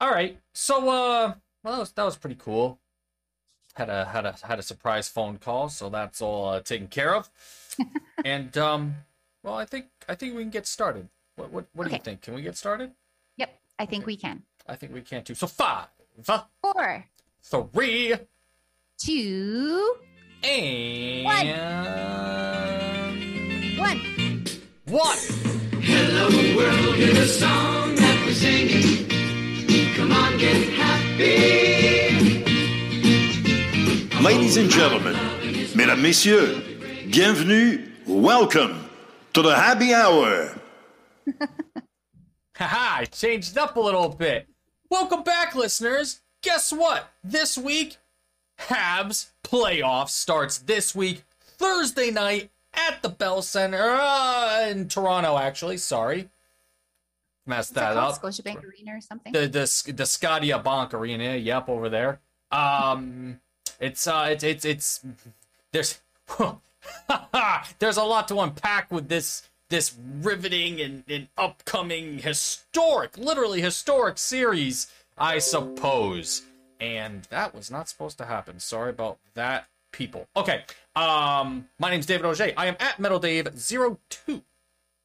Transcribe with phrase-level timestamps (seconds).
[0.00, 0.38] All right.
[0.52, 2.78] So uh well that was, that was pretty cool.
[3.74, 7.14] Had a had a had a surprise phone call, so that's all uh, taken care
[7.14, 7.28] of.
[8.24, 8.94] and um
[9.42, 11.08] well, I think I think we can get started.
[11.36, 12.22] What what what do you think?
[12.22, 12.92] Can we get started?
[13.36, 14.42] Yep, I think we can.
[14.68, 15.34] I think we can too.
[15.34, 15.88] So five,
[16.62, 17.04] Four,
[17.42, 18.14] three,
[18.98, 19.96] two,
[20.42, 21.46] and one.
[24.86, 25.18] one.
[25.82, 28.93] Hello world, here's a song that we're singing.
[30.34, 32.44] Come happy.
[34.20, 35.12] Ladies and gentlemen,
[35.76, 36.60] mesdames, messieurs,
[37.08, 38.90] bienvenue, welcome
[39.32, 40.58] to the happy hour.
[42.56, 44.48] Haha, I changed up a little bit.
[44.90, 46.20] Welcome back, listeners.
[46.42, 47.12] Guess what?
[47.22, 47.98] This week,
[48.58, 55.38] Habs playoff starts this week, Thursday night at the Bell Center uh, in Toronto.
[55.38, 56.28] Actually, sorry,
[57.46, 58.20] messed Is that up.
[58.20, 59.32] Scotiabank Arena or something?
[59.32, 61.36] The the the Scotia Bank Arena.
[61.36, 62.20] Yep, over there.
[62.50, 63.40] Um,
[63.80, 65.00] it's uh, it's it's it's
[65.72, 66.00] there's
[67.78, 74.18] there's a lot to unpack with this this riveting and, and upcoming historic, literally historic
[74.18, 74.86] series,
[75.18, 76.42] I suppose.
[76.80, 78.60] And that was not supposed to happen.
[78.60, 80.28] Sorry about that, people.
[80.36, 80.64] Okay.
[80.94, 82.52] Um, my name's David Auger.
[82.56, 84.42] I am at MetalDave02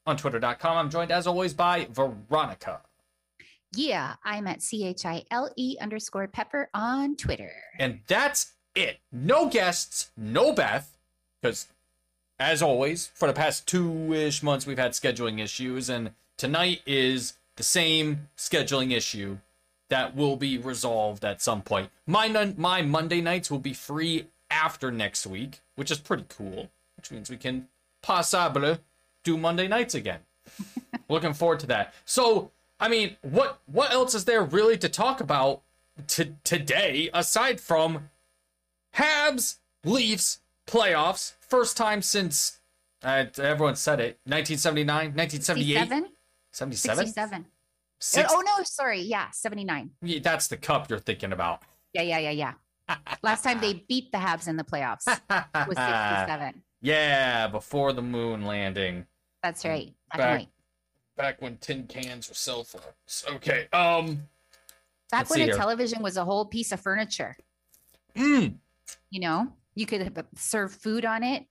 [0.10, 0.78] on Twitter.com.
[0.78, 2.82] I'm joined as always by Veronica.
[3.74, 7.52] yeah, I'm at C H I L E underscore pepper on Twitter.
[7.78, 8.98] And that's it.
[9.12, 10.98] No guests, no Beth,
[11.42, 11.68] because
[12.40, 17.34] as always, for the past two ish months, we've had scheduling issues, and tonight is
[17.58, 19.38] the same scheduling issue
[19.90, 21.90] that will be resolved at some point.
[22.08, 26.70] My nun- my Monday nights will be free after next week, which is pretty cool,
[26.98, 27.68] which means we can
[28.02, 28.78] possibly
[29.24, 30.20] do Monday nights again.
[31.10, 31.94] Looking forward to that.
[32.06, 35.62] So, I mean, what what else is there really to talk about
[36.08, 38.10] to today aside from
[38.96, 42.60] Habs Leafs playoffs first time since
[43.04, 46.10] uh, everyone said it 1979 1978 67?
[46.52, 47.46] 77 67.
[48.02, 49.02] Six- Oh, no, sorry.
[49.02, 49.92] Yeah, 79.
[50.02, 51.62] Yeah, that's the cup you're thinking about
[51.94, 52.98] Yeah, yeah, yeah, yeah.
[53.24, 55.06] Last time they beat the Habs in the playoffs
[55.68, 56.64] was 67.
[56.82, 59.06] Yeah before the moon landing
[59.44, 59.94] That's right.
[60.16, 60.48] Back-
[61.18, 64.28] back when tin cans were cell phones okay um
[65.12, 65.56] Back when a here.
[65.56, 67.36] television was a whole piece of furniture.
[68.16, 68.54] mm,
[69.10, 71.46] You know, you could serve food on it.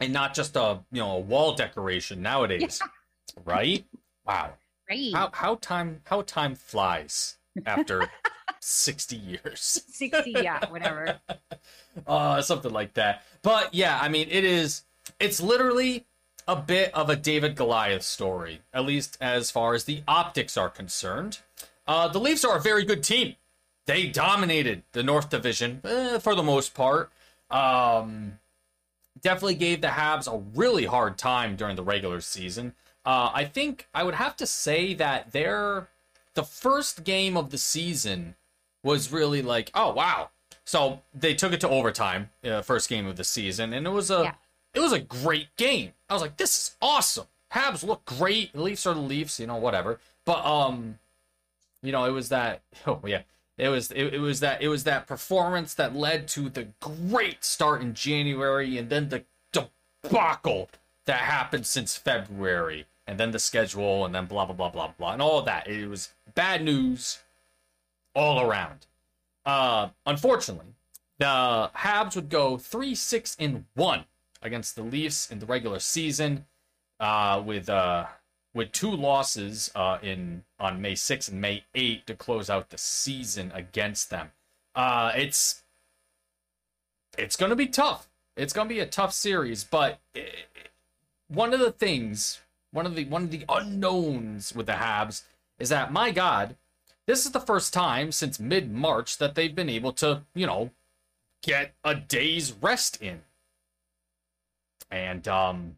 [0.00, 2.80] and not just a you know a wall decoration nowadays
[3.44, 3.84] right
[4.26, 4.52] wow
[4.90, 5.12] Right.
[5.14, 8.02] how how time how time flies after
[8.64, 9.82] 60 years.
[9.90, 11.20] 60, yeah, whatever.
[12.06, 13.22] uh something like that.
[13.42, 14.82] But yeah i mean it is
[15.20, 16.06] it's literally
[16.48, 20.70] a bit of a david goliath story at least as far as the optics are
[20.70, 21.40] concerned.
[21.86, 23.36] Uh the leafs are a very good team.
[23.86, 27.12] They dominated the north division eh, for the most part.
[27.50, 28.38] Um
[29.20, 32.72] definitely gave the habs a really hard time during the regular season.
[33.04, 35.88] Uh i think i would have to say that their
[36.32, 38.34] the first game of the season
[38.84, 40.30] was really like, oh wow.
[40.64, 44.10] So they took it to overtime, uh, first game of the season, and it was
[44.10, 44.34] a Yeah.
[44.74, 45.92] it was a great game.
[46.08, 47.26] I was like, this is awesome.
[47.52, 48.54] Habs look great.
[48.56, 49.98] Leafs are the Leafs, you know, whatever.
[50.24, 50.98] But um,
[51.82, 52.62] you know, it was that.
[52.86, 53.22] Oh yeah,
[53.58, 57.44] it was it, it was that it was that performance that led to the great
[57.44, 59.24] start in January, and then the
[60.02, 60.70] debacle
[61.06, 65.12] that happened since February, and then the schedule, and then blah blah blah blah blah,
[65.12, 65.68] and all of that.
[65.68, 67.18] It was bad news
[68.14, 68.86] all around.
[69.44, 70.74] Uh, unfortunately,
[71.18, 74.04] the Habs would go three six and one
[74.42, 76.46] against the Leafs in the regular season,
[77.00, 78.06] uh, with uh
[78.54, 82.78] with two losses uh in on May 6th and May 8th to close out the
[82.78, 84.30] season against them.
[84.74, 85.62] Uh, it's
[87.18, 88.08] it's gonna be tough.
[88.36, 90.22] It's gonna be a tough series, but eh,
[91.28, 92.40] one of the things,
[92.72, 95.22] one of the one of the unknowns with the Habs
[95.58, 96.56] is that my God,
[97.06, 100.70] this is the first time since mid March that they've been able to, you know,
[101.42, 103.22] get a day's rest in.
[104.90, 105.76] And um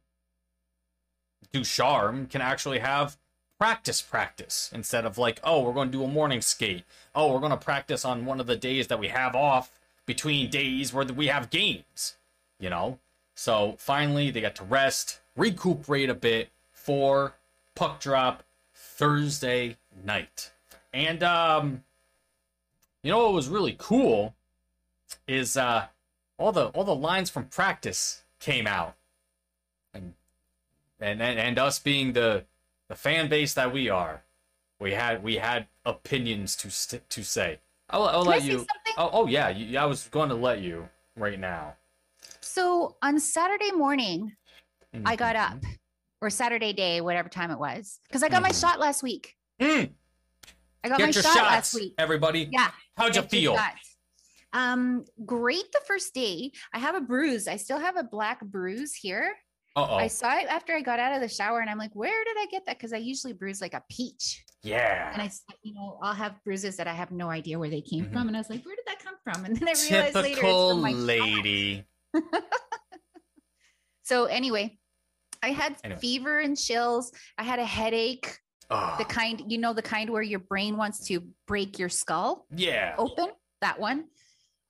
[1.52, 3.16] Ducharme can actually have
[3.58, 6.84] practice practice instead of like, oh, we're going to do a morning skate.
[7.14, 9.70] Oh, we're going to practice on one of the days that we have off
[10.04, 12.16] between days where we have games,
[12.60, 12.98] you know?
[13.34, 17.34] So finally, they got to rest, recuperate a bit for
[17.74, 18.42] puck drop
[18.74, 20.52] Thursday night.
[20.96, 21.84] And um
[23.02, 24.34] you know what was really cool
[25.28, 25.86] is uh
[26.38, 28.96] all the all the lines from practice came out.
[29.92, 30.14] And
[30.98, 32.44] and and, and us being the
[32.88, 34.22] the fan base that we are,
[34.80, 37.60] We had we had opinions to st- to say.
[37.90, 38.66] I'll, I'll let you.
[38.96, 41.74] Oh, oh yeah, you, I was going to let you right now.
[42.40, 44.34] So on Saturday morning,
[45.04, 45.78] I got up, Mhm.
[46.22, 48.60] or Saturday day, whatever time it was, because I got my Mhm.
[48.60, 49.36] shot last week.
[49.60, 49.90] Mm,
[50.86, 51.94] I got my get your shot shots, last week.
[51.98, 52.48] everybody.
[52.50, 52.70] Yeah.
[52.96, 53.64] How'd you get your feel?
[54.52, 56.52] Um, great the first day.
[56.72, 57.46] I have a bruise.
[57.48, 59.34] I still have a black bruise here.
[59.74, 59.96] Uh oh.
[59.96, 62.36] I saw it after I got out of the shower, and I'm like, where did
[62.38, 62.78] I get that?
[62.78, 64.42] Because I usually bruise like a peach.
[64.62, 65.12] Yeah.
[65.12, 65.30] And I,
[65.62, 68.12] you know, I'll have bruises that I have no idea where they came Mhm.
[68.12, 68.28] from.
[68.28, 69.44] And I was like, where did that come from?
[69.44, 71.84] And then I realized later it's Typical from my lady.
[74.02, 74.78] So anyway,
[75.42, 76.00] I had Anyway.
[76.00, 77.10] fever and chills.
[77.38, 78.38] I had a headache,
[78.70, 82.46] Oh, the kind, you know, the kind where your brain wants to break your skull
[82.54, 82.94] yeah.
[82.98, 83.28] open.
[83.60, 84.06] That one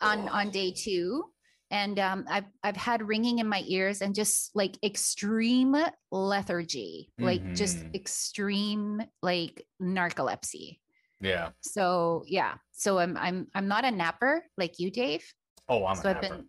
[0.01, 1.25] on on day two.
[1.71, 5.77] And um, I've I've had ringing in my ears and just like extreme
[6.13, 7.95] lethargy, like just Mhm.
[7.95, 10.79] extreme like narcolepsy.
[11.21, 11.51] Yeah.
[11.61, 15.25] So yeah, so I'm I'm I'm not a napper like you, Dave.
[15.69, 16.37] Oh, I'm so a I've napper.
[16.37, 16.49] been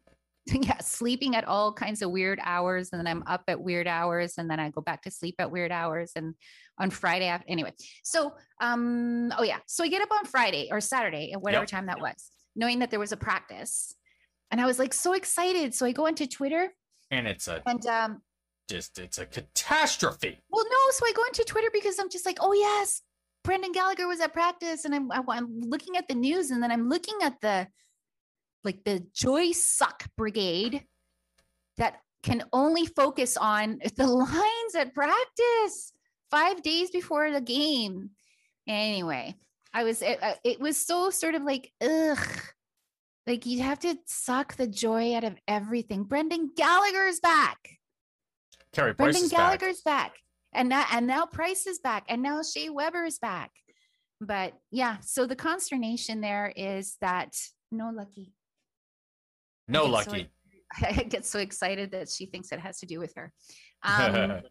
[0.61, 4.37] yeah sleeping at all kinds of weird hours, and then I'm up at weird hours,
[4.37, 6.35] and then I go back to sleep at weird hours, and
[6.79, 7.73] on Friday after anyway.
[8.03, 11.69] So um oh yeah, so I get up on Friday or Saturday at whatever Yep.
[11.69, 13.95] time that was, knowing that there was a practice,
[14.51, 15.73] and I was like so excited.
[15.73, 16.71] So I go into Twitter
[17.11, 18.21] and it's a and um
[18.69, 20.41] just it's a catastrophe.
[20.49, 20.77] Well, no.
[20.91, 23.01] So I go into Twitter because I'm just like, oh yes,
[23.43, 26.71] Brendan Gallagher was at practice, and I'm I, I'm looking at the news, and then
[26.71, 27.67] I'm looking at the
[28.67, 30.83] like the Joy Suck Brigade
[31.77, 35.93] that can only focus on the lines at practice
[36.29, 38.11] five days before the game.
[38.67, 39.35] Anyway,
[39.73, 42.27] I was it, uh, it was so sort of like ugh.
[43.25, 46.03] Like you have to suck the joy out of everything.
[46.03, 47.57] Brendan Gallagher's back.
[48.73, 49.39] Carey Price Brendan is back.
[49.39, 50.13] Gallagher's back.
[50.53, 52.05] And now and now Price is back.
[52.09, 53.51] And now Shea Weber is back.
[54.19, 57.35] But yeah, so the consternation there is that
[57.71, 58.33] no lucky.
[59.67, 60.29] No so lucky.
[60.81, 63.31] I get so excited that she thinks it has to do with her.
[63.83, 64.41] Um,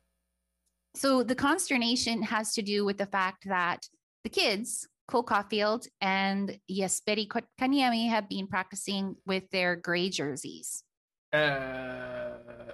[0.94, 3.86] so the consternation has to do with the fact that
[4.24, 10.84] the kids, Cole Caufield and Jesperi Kotkaniemi, have been practicing with their gray jerseys.
[11.32, 12.30] uh,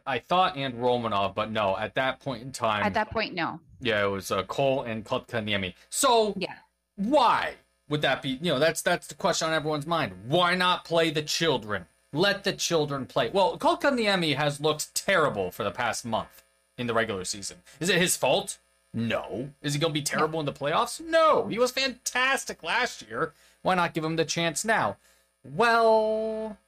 [0.06, 3.60] I thought and Romanov, but no, at that point in time, At that point, no.
[3.80, 5.74] yeah, it was uh, Cole and Kotkaniemi.
[5.88, 6.54] So Yeah.
[6.96, 7.54] why
[7.88, 8.38] would that be?
[8.42, 10.12] You know, that's that's the question on everyone's mind.
[10.26, 11.86] Why not play the children?
[12.12, 13.30] Let the children play.
[13.30, 16.42] Well, Kotkaniemi has looked terrible for the past month
[16.76, 17.58] in the regular season.
[17.80, 18.58] Is it his fault?
[18.92, 19.50] No.
[19.62, 21.00] Is he going to be terrible in the playoffs?
[21.00, 21.46] No.
[21.46, 23.32] He was fantastic last year.
[23.62, 24.96] Why not give him the chance now?
[25.42, 26.58] Well,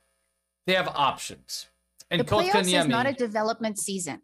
[0.67, 1.67] they have options.
[2.11, 4.23] And the playoffs is not a development season.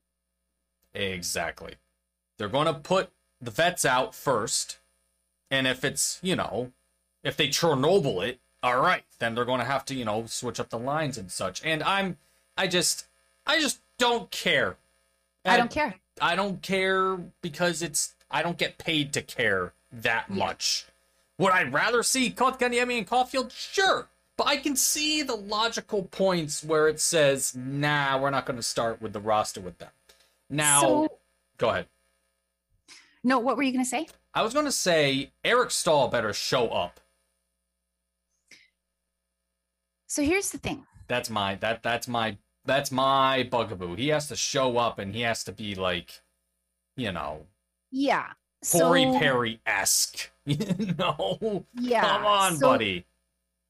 [0.94, 1.74] Exactly.
[2.38, 4.78] They're going to put the vets out first.
[5.50, 6.72] And if it's, you know,
[7.22, 10.60] if they Chernobyl it, all right, then they're going to have to, you know, switch
[10.60, 11.64] up the lines and such.
[11.64, 12.18] And I'm,
[12.56, 13.06] I just,
[13.46, 14.76] I just don't care.
[15.44, 15.94] I don't care.
[16.20, 20.36] I don't care because it's, I don't get paid to care that Yeah.
[20.36, 20.86] much.
[21.38, 23.50] Would I rather see Kotkaniemi and Caufield?
[23.50, 24.08] Sure.
[24.36, 28.62] But I can see the logical points where it says, nah, we're not going to
[28.62, 29.90] start with the roster with them.
[30.50, 31.18] Now, So-
[31.56, 31.86] go ahead.
[33.22, 34.08] No, what were you going to say?
[34.34, 37.00] I was going to say Eric Staal better show up.
[40.10, 40.84] So here's the thing.
[41.06, 43.94] That's my that that's my that's my bugaboo.
[43.94, 46.20] He has to show up and he has to be like,
[46.96, 47.46] you know,
[47.92, 48.26] Yeah.
[48.72, 50.30] Corey so, Perry esque.
[50.46, 52.00] You know, Yeah.
[52.00, 53.06] come on, so buddy.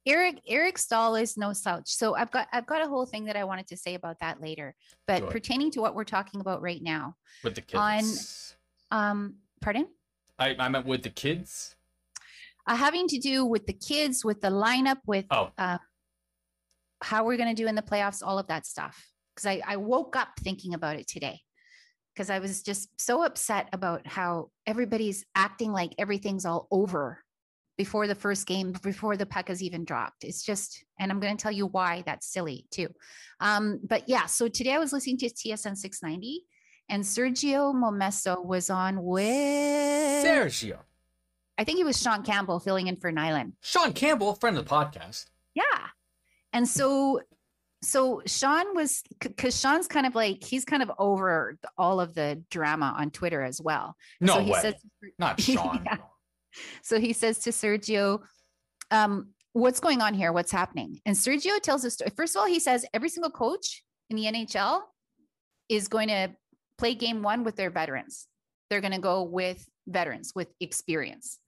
[0.06, 1.90] Eric Eric Staal is no slouch.
[1.94, 4.40] So I've got I've got a whole thing that I wanted to say about that
[4.40, 4.74] later.
[5.06, 5.32] But Go ahead.
[5.32, 8.56] pertaining to what we're talking about right now, With the on- kids,
[8.90, 9.88] um, pardon?
[10.38, 11.76] I I meant with the kids.
[12.66, 15.50] Uh, having to do with the kids, with the lineup, with Oh.
[15.58, 15.78] uh,
[17.02, 19.06] how we're going to do in the playoffs, all of that stuff.
[19.34, 21.40] Because I, I woke up thinking about it today
[22.14, 27.22] because I was just so upset about how everybody's acting like everything's all over
[27.78, 30.24] before the first game, before the puck has even dropped.
[30.24, 32.88] It's just, and I'm going to tell you why that's silly too.
[33.40, 36.44] Um, but yeah, so today I was listening to TSN 690
[36.90, 40.78] and Sergio Momesso was on with, Sergio,
[41.56, 43.54] I think it was Sean Campbell filling in for Nyland.
[43.62, 45.26] Sean Campbell, friend of the podcast.
[46.52, 47.20] And so
[47.82, 52.42] so Sean was because Sean's kind of like he's kind of over all of the
[52.50, 53.96] drama on Twitter as well.
[54.20, 54.74] No so he way, says
[55.18, 55.82] not Sean.
[55.84, 55.96] Yeah.
[56.82, 58.20] so he says to Sergio,
[58.90, 60.32] um, what's going on here?
[60.32, 61.00] What's happening?
[61.06, 64.80] And Sergio tells us first of all, he says every single coach in the NHL
[65.68, 66.30] is going to
[66.76, 68.26] play game one with their veterans.
[68.68, 71.38] They're going to go with veterans with experience.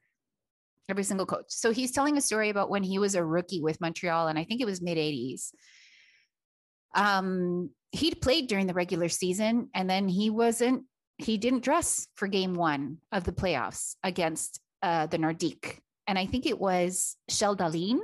[0.92, 1.46] Every single coach.
[1.48, 4.44] So he's telling a story about when he was a rookie with Montreal, and I
[4.44, 5.52] think it was mid 80s.
[6.94, 10.84] Um, he'd played during the regular season, and then he wasn't,
[11.16, 15.78] he didn't dress for game one of the playoffs against uh, the Nordique.
[16.06, 18.02] And I think it was Shell Daline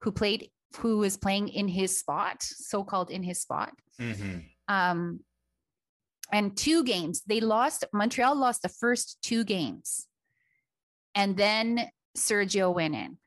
[0.00, 3.72] who played, who was playing in his spot, so called in his spot.
[4.00, 4.38] Mm-hmm.
[4.66, 5.20] Um,
[6.32, 10.08] and two games, they lost, Montreal lost the first two games.
[11.14, 13.18] And then Sergio went in.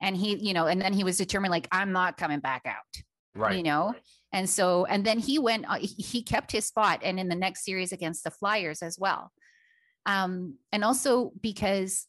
[0.00, 3.02] And he, you know, and then he was determined, like, I'm not coming back out
[3.34, 3.56] Right.
[3.56, 3.94] you know
[4.34, 7.34] and so and then he went uh, he- he kept his spot and in the
[7.34, 9.32] next series against the flyers as well
[10.04, 12.06] um and also because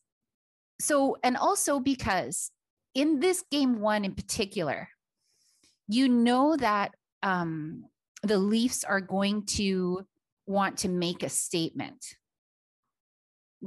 [0.82, 2.52] so and also because
[2.94, 4.90] in this game one in particular
[5.88, 6.92] you know that
[7.22, 7.86] um
[8.24, 10.06] the leafs are going to
[10.46, 12.04] want to make a statement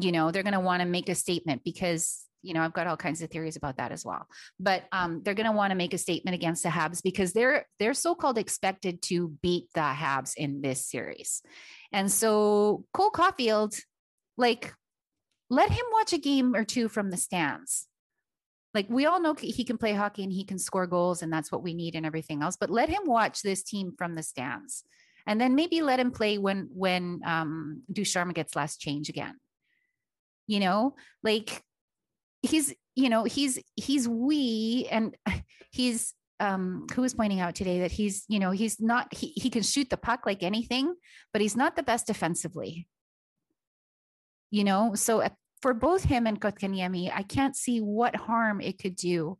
[0.00, 2.86] you know they're going to want to make a statement because you know i've got
[2.86, 4.26] all kinds of theories about that as well
[4.58, 7.66] but um, they're going to want to make a statement against the Habs because they're
[7.78, 11.42] they're so-called expected to beat the Habs in this series,
[11.92, 13.80] and so Cole Caufield,
[14.36, 14.72] like,
[15.50, 17.86] let him watch a game or two from the stands.
[18.74, 21.50] Like we all know he can play hockey and he can score goals, and that's
[21.50, 22.56] what we need and everything else.
[22.56, 24.84] But let him watch this team from the stands,
[25.26, 29.36] and then maybe let him play when when um, Ducharme gets last change again.
[30.46, 31.62] You know, like
[32.42, 35.16] he's you know he's he's we and
[35.70, 39.48] he's um who was pointing out today that he's you know he's not he, he
[39.50, 40.94] can shoot the puck like anything
[41.32, 42.88] but he's not the best defensively.
[44.50, 45.26] You know so
[45.62, 49.38] for both him and Kotkaniemi I can't see what harm it could do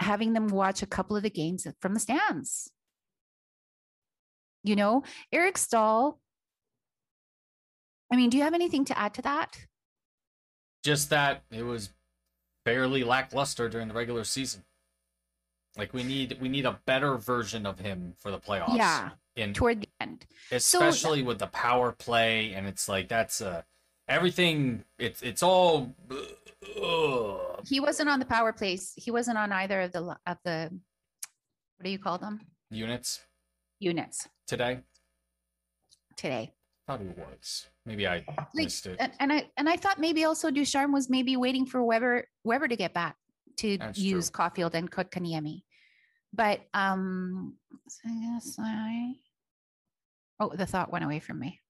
[0.00, 2.70] having them watch a couple of the games from the stands.
[4.62, 6.20] You know Eric Staal
[8.12, 9.56] I mean do you have anything to add to that
[10.86, 11.90] Just that it was
[12.64, 14.62] barely lackluster during the regular season.
[15.76, 18.76] Like we need we need a better version of him for the playoffs.
[18.76, 19.10] Yeah.
[19.34, 23.62] In toward the end especially with the power play and it's like that's uh
[24.06, 25.92] everything it's it's all
[26.80, 27.60] ugh.
[27.66, 28.92] he wasn't on the power plays.
[28.94, 30.70] He wasn't on either of the of the
[31.76, 33.22] what do you call them units
[33.80, 34.82] units today.
[36.14, 36.52] today.
[36.86, 37.66] Thought he was.
[37.86, 38.98] Maybe I Like, missed it.
[39.20, 42.76] and, I and I thought maybe also Ducharme was maybe waiting for Weber Weber to
[42.76, 43.16] get back
[43.58, 44.44] to That's use true.
[44.44, 45.62] Caufield and Kotkaniemi.
[46.34, 47.54] But um,
[48.04, 49.14] I guess I.
[50.40, 51.60] Oh, the thought went away from me.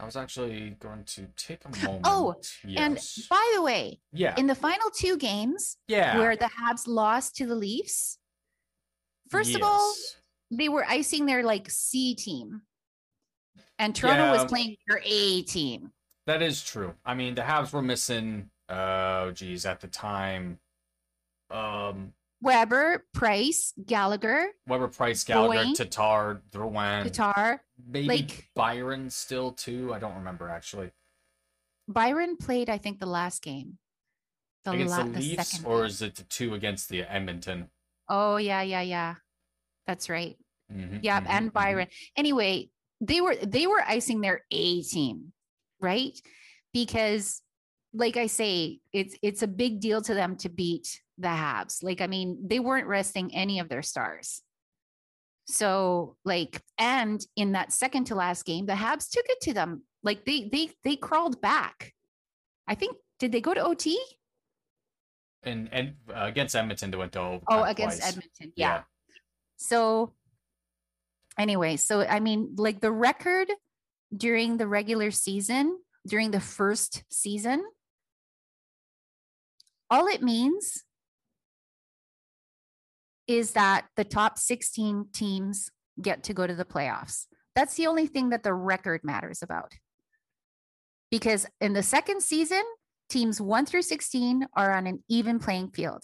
[0.00, 2.02] I was actually going to take a moment.
[2.04, 2.34] Oh,
[2.76, 6.16] And by the way, yeah, in the final two games yeah.
[6.18, 8.18] where the Habs lost to the Leafs,
[9.30, 9.92] first of all,
[10.50, 12.62] they were icing their like C team.
[13.82, 15.90] And Toronto was playing their A team.
[16.26, 16.94] That is true.
[17.04, 18.48] I mean, the Habs were missing.
[18.68, 20.60] Oh, geez, at the time,
[21.50, 25.74] um, Weber, Price, Gallagher, Weber, Price, Gallagher, Drouin.
[25.74, 27.60] Tatar, Drouin, Tatar.
[27.84, 29.92] maybe like- Byron still too.
[29.92, 30.92] I don't remember actually.
[31.88, 33.78] Byron played, I think, the last game.
[34.64, 35.86] The, against la- the Leafs, or game.
[35.86, 37.68] is it the two against the Edmonton?
[38.08, 39.16] Oh yeah, yeah, yeah.
[39.88, 40.36] That's right.
[40.72, 41.52] Mhm, Yeah, mhm, and mhm.
[41.52, 41.88] Byron.
[42.16, 42.70] Anyway,
[43.02, 45.32] they were they were icing their A team,
[45.80, 46.18] right?
[46.72, 47.42] Because
[47.92, 51.82] like I say, it's it's a big deal to them to beat the Habs.
[51.82, 54.40] Like I mean, they weren't resting any of their stars.
[55.46, 59.82] So like and in that second to last game, the Habs took it to them.
[60.04, 61.92] Like they they they crawled back.
[62.68, 63.98] I think did they go to OT?
[65.42, 68.08] And and uh, against Edmonton, they went to Oh, against twice.
[68.10, 68.52] Edmonton.
[68.54, 68.82] Yeah.
[69.56, 70.14] So
[71.38, 73.48] anyway, so I mean, like the record
[74.14, 77.64] during the regular season, during the first season,
[79.90, 80.84] all it means
[83.26, 85.70] is that the top 16 teams
[86.00, 87.26] get to go to the playoffs.
[87.54, 89.72] That's the only thing that the record matters about.
[91.10, 92.62] Because in the second season,
[93.10, 96.02] teams 1 through 16 are on an even playing field.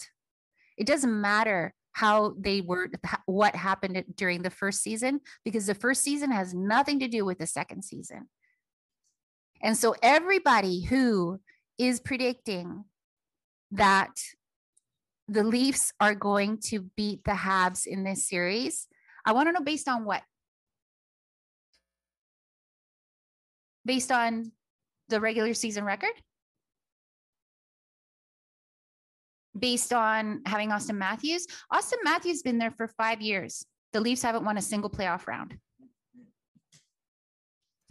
[0.77, 2.89] It doesn't matter how they were
[3.25, 7.37] what happened during the first season because the first season has nothing to do with
[7.37, 8.29] the second season.
[9.61, 11.41] And so everybody who
[11.77, 12.85] is predicting
[13.71, 14.15] that
[15.27, 18.87] the Leafs are going to beat the Habs in this series,
[19.25, 20.23] I want to know based on what?
[23.85, 24.53] Based on
[25.09, 26.13] the regular season record?
[29.57, 31.47] Based on having Auston Matthews?
[31.73, 33.65] Auston Matthews been there for five years.
[33.93, 35.57] The Leafs haven't won a single playoff round.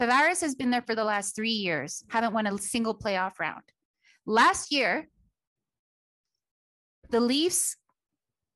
[0.00, 3.64] Tavares has been there for the last three years, haven't won a single playoff round.
[4.26, 5.08] Last year,
[7.10, 7.76] the Leafs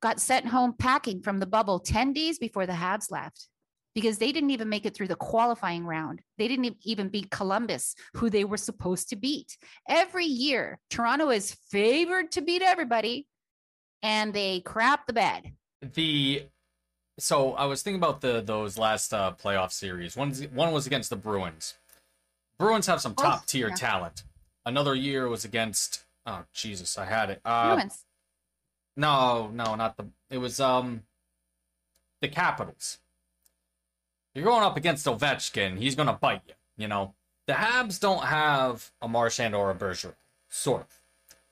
[0.01, 3.49] got sent home packing from the bubble 10 days before the Habs left
[3.95, 6.21] because they didn't even make it through the qualifying round.
[6.39, 9.57] They didn't even beat Columbus, who they were supposed to beat.
[9.89, 13.27] Every year, Toronto is favored to beat everybody,
[14.03, 15.53] and they crap the bed.
[15.81, 16.47] the
[17.19, 20.17] so I was thinking about the those last uh, playoff series.
[20.17, 21.75] One one was against the Bruins.
[22.59, 23.75] Bruins have some Oh, top tier yeah.
[23.75, 24.25] talent.
[24.65, 27.41] Another year was against oh Jesus, I had it.
[27.45, 28.05] Uh, Bruins.
[28.97, 30.07] no, no, not the.
[30.31, 31.03] It was um
[32.23, 32.99] the Capitals.
[34.35, 35.79] You're going up against Ovechkin.
[35.79, 36.55] He's gonna bite you.
[36.77, 37.15] You know
[37.47, 40.15] the Habs don't have a Marchand or a Bergeron.
[40.49, 40.89] Sort of.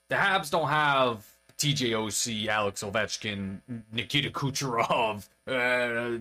[0.08, 1.90] The Habs don't have T.J.
[1.90, 3.60] Oshie, Alex Ovechkin,
[3.92, 6.18] Nikita Kucherov, uh,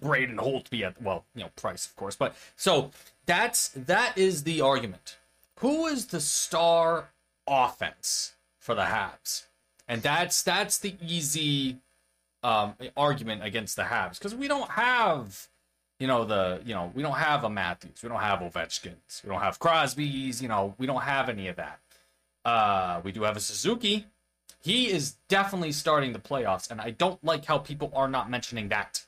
[0.00, 2.16] Braden Holtby at well, you know, Price of course.
[2.16, 2.90] But so
[3.26, 5.18] that's that is the argument.
[5.60, 7.10] Who is the star
[7.46, 9.44] offense for the Habs?
[9.86, 11.78] And that's that's the easy
[12.42, 15.48] um, argument against the Habs because we don't have
[16.04, 19.30] you know the you know we don't have a Matthews, we don't have Ovechkins, we
[19.30, 21.80] don't have Crosby's, you know we don't have any of that.
[22.44, 24.04] Uh, we do have a Suzuki.
[24.60, 28.68] He is definitely starting the playoffs, and I don't like how people are not mentioning
[28.68, 29.06] that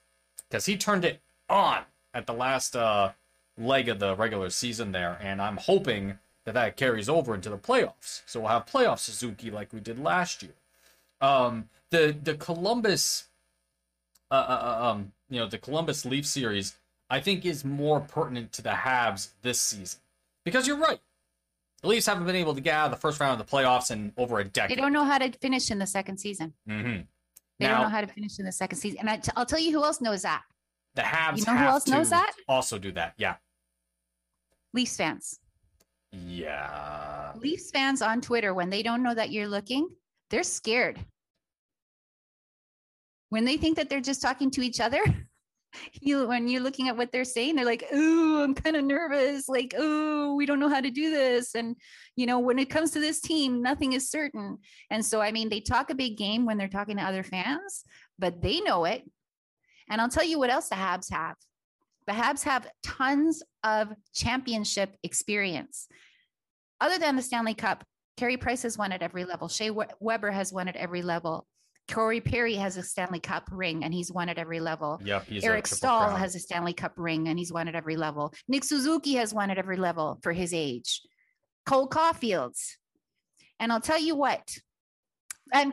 [0.49, 1.83] because he turned it on
[2.15, 3.13] at the last uh,
[3.59, 7.59] leg of the regular season there, and I'm hoping that that carries over into the
[7.59, 8.23] playoffs.
[8.25, 10.55] So we'll have playoff Suzuki like we did last year.
[11.21, 13.25] Um, the the Columbus,
[14.31, 18.53] uh, uh, uh, um, you know, the Columbus Leaf series, I think is more pertinent
[18.55, 20.01] to the Habs this season
[20.45, 20.99] because you're right.
[21.83, 23.91] The Leafs haven't been able to get out of the first round of the playoffs
[23.91, 24.77] in over a decade.
[24.77, 26.53] They don't know how to finish in the second season.
[26.69, 27.03] Mm-hmm.
[27.59, 28.99] They Now, don't know how to finish in the second season.
[29.01, 30.43] And I t- I'll tell you who else knows that.
[30.95, 32.33] the Habs You know who else knows that?
[32.49, 33.15] also do that.
[33.19, 33.37] Yeah.
[34.75, 35.39] Leafs fans.
[36.13, 37.33] Yeah.
[37.37, 39.89] Leafs fans on Twitter, when they don't know that you're looking,
[40.31, 40.99] they're scared.
[43.29, 45.03] When they think that they're just talking to each other,
[46.01, 49.49] you when you're looking at what they're saying, they're like, "Ooh, I'm kind of nervous.
[49.49, 51.77] Like, oh, we don't know how to do this." And
[52.17, 54.59] you know, when it comes to this team, nothing is certain.
[54.91, 57.85] And so, I mean, they talk a big game when they're talking to other fans,
[58.19, 59.03] but they know it.
[59.89, 61.37] And I'll tell you what else the Habs have.
[62.07, 65.89] The Habs have tons of championship experience.
[66.81, 67.85] Other than the Stanley Cup,
[68.17, 69.49] Carey Price has won at every level.
[69.49, 71.47] Shea Weber has won at every level.
[71.91, 75.01] Corey Perry has a Stanley Cup ring and he's won at every level.
[75.07, 76.19] A Eric Staal crown.
[76.21, 78.33] has a Stanley Cup ring and he's won at every level.
[78.49, 81.01] Nick Suzuki has won at every level for his age.
[81.65, 82.77] Cole Caufield's.
[83.61, 84.57] And I'll tell you what,
[85.55, 85.73] and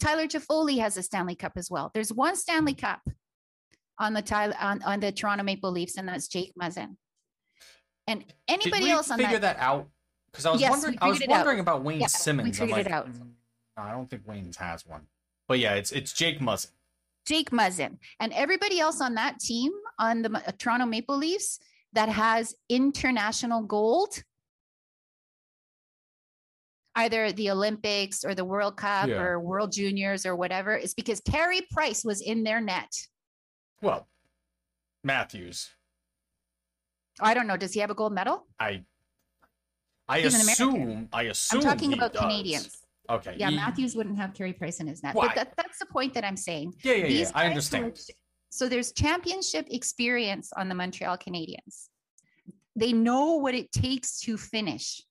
[0.00, 1.90] Tyler Toffoli has a Stanley Cup as well.
[1.94, 3.00] There's one Stanley Cup
[3.98, 6.96] on the Tyler on, on the Toronto Maple Leafs, and that's Jake Muzzin.
[8.08, 9.24] And anybody we else on that?
[9.24, 9.58] figure that?
[9.58, 9.88] that, out?
[10.32, 10.98] Because I was Yes, wondering.
[11.00, 11.28] I was out.
[11.28, 12.58] wondering about Wayne Yeah, Simmons.
[12.60, 13.12] I'm figured like, it out.
[13.12, 13.32] "Mm,
[13.76, 15.02] I don't think Wayne's has one.
[15.52, 16.70] But yeah, it's it's Jake Muzzin.
[17.26, 21.58] Jake Muzzin and everybody else on that team on the uh, Toronto Maple Leafs
[21.92, 24.22] that has international gold,
[26.94, 29.20] either the Olympics or the World Cup Yeah.
[29.20, 32.90] or World Juniors or whatever, is because Carey Price was in their net.
[33.82, 34.08] Well,
[35.04, 35.68] Matthews.
[37.20, 37.58] I don't know.
[37.58, 38.46] Does he have a gold medal?
[38.58, 38.84] I
[40.08, 41.10] I He's assume.
[41.12, 41.60] I assume.
[41.60, 42.22] I'm talking about does.
[42.22, 42.78] Canadians.
[43.10, 43.36] Okay.
[43.38, 45.14] Yeah, he- Matthews wouldn't have Carey Price in his net.
[45.14, 45.28] Why?
[45.28, 46.74] But that, that's the point that I'm saying.
[46.82, 47.30] Yeah, yeah, yeah.
[47.34, 47.98] I are understand.
[48.50, 51.88] So there's championship experience on the Montreal Canadiens.
[52.76, 55.02] They know what it takes to finish.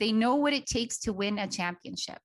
[0.00, 2.18] They know what it takes to win a championship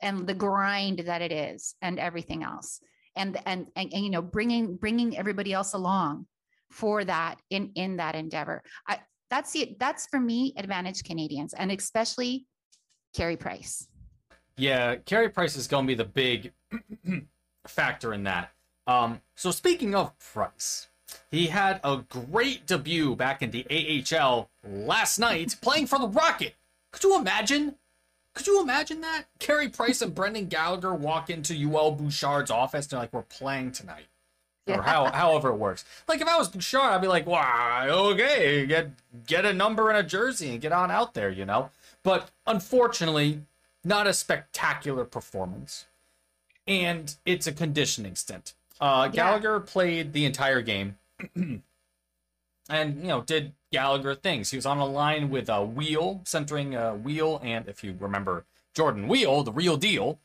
[0.00, 2.80] and the grind that it is and everything else.
[3.16, 6.26] And, and, and, and, you know, bringing, bringing everybody else along
[6.70, 8.62] for that in, in that endeavor.
[8.88, 12.46] I, that's the, That's for me, advantage Canadians and especially
[13.14, 13.88] Carey Price.
[14.56, 16.52] Yeah, Carey Price is going to be the big
[17.66, 18.50] factor in that.
[18.86, 20.88] Um, so speaking of Price,
[21.30, 26.54] he had a great debut back in the AHL last night, playing for the Rocket.
[26.92, 27.76] Could you imagine?
[28.34, 29.24] Could you imagine that?
[29.38, 32.86] Carey Price and Brendan Gallagher walk into Joël Bouchard's office.
[32.86, 34.06] They're like, "We're playing tonight,"
[34.66, 35.84] or how, however it works.
[36.08, 38.90] Like if I was Bouchard, I'd be like, "Wow, okay, get
[39.26, 41.70] get a number and a jersey and get on out there," you know.
[42.04, 43.40] But unfortunately,
[43.82, 45.86] not a spectacular performance,
[46.66, 48.54] and it's a conditioning stint.
[48.80, 49.16] Uh, Yeah.
[49.16, 50.98] Gallagher played the entire game,
[51.34, 51.62] and
[53.00, 54.50] you know did Gallagher things.
[54.50, 58.44] He was on a line with uh, Weal, centering uh, Weal, and if you remember
[58.74, 60.18] Jordan Weal, the real deal.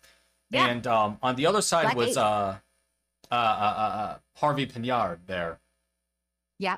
[0.52, 0.68] Yeah.
[0.68, 2.58] And um, on the other side Black was uh,
[3.32, 5.60] uh, uh, uh, uh, Harvey Pinard there.
[6.58, 6.78] Yeah.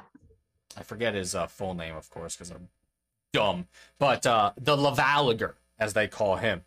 [0.78, 2.68] I forget his uh, full name, of course, because I'm
[3.34, 3.68] dumb.
[4.00, 6.64] But uh, the Lavaliger, as they call him,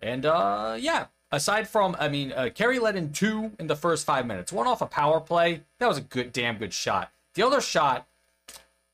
[0.00, 1.06] and uh, yeah.
[1.32, 4.52] Aside from, I mean, uh, Carey led in two in the first five minutes.
[4.52, 5.62] One off a power play.
[5.80, 7.10] That was a good, damn good shot.
[7.34, 8.06] The other shot,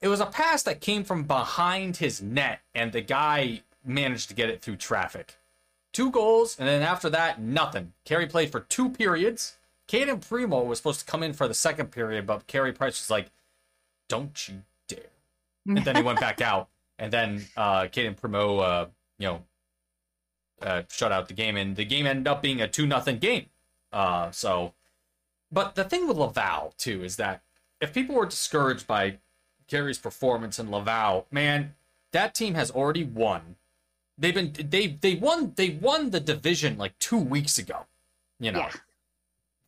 [0.01, 4.35] it was a pass that came from behind his net, and the guy managed to
[4.35, 5.37] get it through traffic.
[5.93, 7.93] Two goals, and then after that, nothing.
[8.05, 9.59] Carey played for two periods.
[9.87, 13.11] Cayden Primeau was supposed to come in for the second period, but Carey Price was
[13.11, 13.31] like,
[14.09, 15.01] "Don't you dare!"
[15.67, 16.69] And then he went back out,
[17.03, 18.87] and then uh, Cayden Primeau, uh,
[19.19, 19.43] you know,
[20.63, 23.47] uh, shut out the game, and the game ended up being a two nothing game.
[23.93, 24.73] Uh, so,
[25.51, 27.43] but the thing with Laval too is that
[27.81, 29.19] if people were discouraged by
[29.67, 31.75] Carey's performance in Laval, man,
[32.13, 33.57] that team has already won.
[34.17, 37.87] They've been they they won they won the division like two weeks ago.
[38.39, 38.73] You know, Yeah.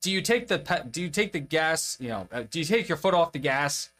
[0.02, 1.96] do you take the do you take the gas?
[1.98, 3.90] You know, uh, do you take your foot off the gas?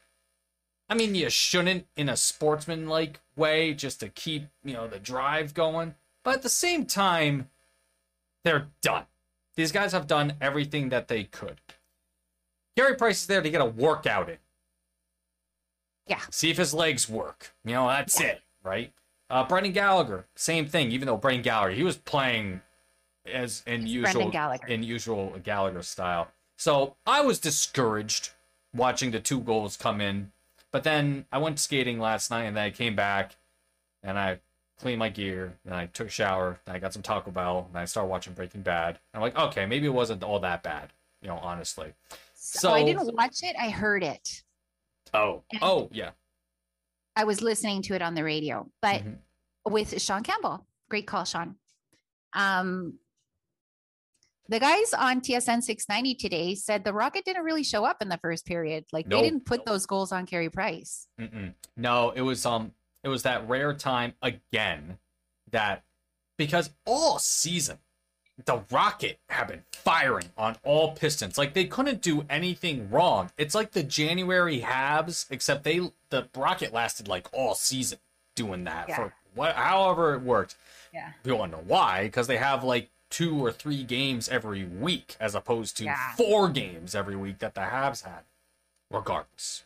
[0.89, 5.55] I mean, you shouldn't in a sportsman-like way, just to keep you know the drive
[5.55, 5.95] going.
[6.23, 7.49] But at the same time,
[8.45, 9.05] they're done.
[9.57, 11.61] These guys have done everything that they could.
[12.77, 14.39] Carey Price is there to get a workout in.
[16.07, 16.21] Yeah.
[16.31, 17.55] See if his legs work.
[17.65, 18.93] You know, that's it, right?
[19.31, 20.91] Uh, Brendan Gallagher, same thing.
[20.91, 22.61] Even though Brendan Gallagher, he was playing
[23.27, 24.67] as in It's usual Gallagher.
[24.67, 26.29] in usual Gallagher style.
[26.57, 28.31] So I was discouraged
[28.75, 30.33] watching the two goals come in.
[30.75, 33.37] But then I went skating last night, and then I came back,
[34.03, 34.41] and I
[34.77, 37.79] cleaned my gear, and I took a shower, and I got some Taco Bell, and
[37.79, 38.99] I started watching Breaking Bad.
[39.13, 41.93] And I'm like, okay, maybe it wasn't all that bad, you know, honestly.
[42.35, 43.55] So I didn't watch it.
[43.57, 44.43] I heard it.
[45.15, 46.11] Oh, And- oh yeah.
[47.15, 49.19] I was listening to it on the radio, but Mhm.
[49.67, 50.67] with Sean Campbell.
[50.89, 51.55] Great call, Sean.
[52.33, 52.99] Um,
[54.49, 58.19] the guys on TSN 690 today said the Rocket didn't really show up in the
[58.19, 58.85] first period.
[58.93, 59.23] Like Nope.
[59.23, 61.07] they didn't put those goals on Carey Price.
[61.21, 61.55] Mm-mm.
[61.77, 64.99] No, it was um, it was that rare time again
[65.51, 65.83] that
[66.37, 67.79] because all season
[68.47, 71.39] the Rocket have been firing on all pistons.
[71.39, 73.31] Like they couldn't do anything wrong.
[73.39, 75.79] It's like the January Habs, except they
[76.11, 77.99] the Rocket lasted like all season
[78.35, 78.97] doing that Yeah.
[78.97, 80.57] for what, however it worked.
[80.93, 81.11] Yeah.
[81.25, 85.37] We don't know why, because they have like two or three games every week, as
[85.37, 86.15] opposed to Yeah.
[86.17, 88.25] four games every week that the Habs had.
[88.91, 89.63] Regardless,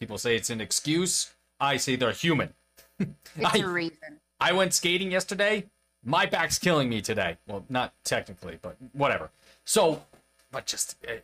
[0.00, 1.32] people say it's an excuse.
[1.60, 2.54] I say they're human.
[2.98, 3.10] It's
[3.44, 4.18] I- a reason.
[4.40, 5.66] I went skating yesterday.
[6.04, 7.38] My back's killing me today.
[7.46, 9.30] Well, not technically, but whatever.
[9.64, 10.04] So,
[10.50, 11.18] but just, eh,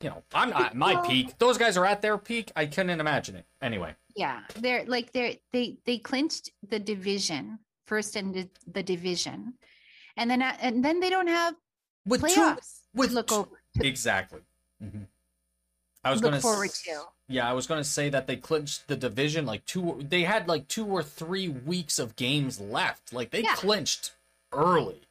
[0.00, 1.38] you know, I'm not at my Well- peak.
[1.38, 2.52] Those guys are at their peak.
[2.54, 3.46] I couldn't imagine it.
[3.60, 9.54] Anyway, Yeah, they're like they're they they clinched the division first in the, the division,
[10.20, 11.54] and then and then they don't have
[12.06, 14.40] with playoffs with to look two- over exactly.
[14.82, 15.06] Mhm.
[16.04, 17.04] I was gonna forward s- to.
[17.28, 20.00] Yeah, I was gonna say that they clinched the division like two.
[20.08, 23.12] They had like two or three weeks of games left.
[23.12, 23.54] Like they Yeah.
[23.56, 24.12] clinched
[24.52, 25.02] early,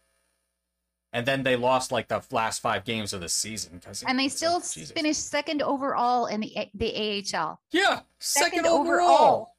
[1.13, 4.27] and then they lost like the last five games of the season because And they
[4.29, 4.91] still Jesus.
[4.91, 7.59] finished second overall in the A- the AHL.
[7.71, 9.09] Yeah, second, Second overall.
[9.09, 9.55] overall.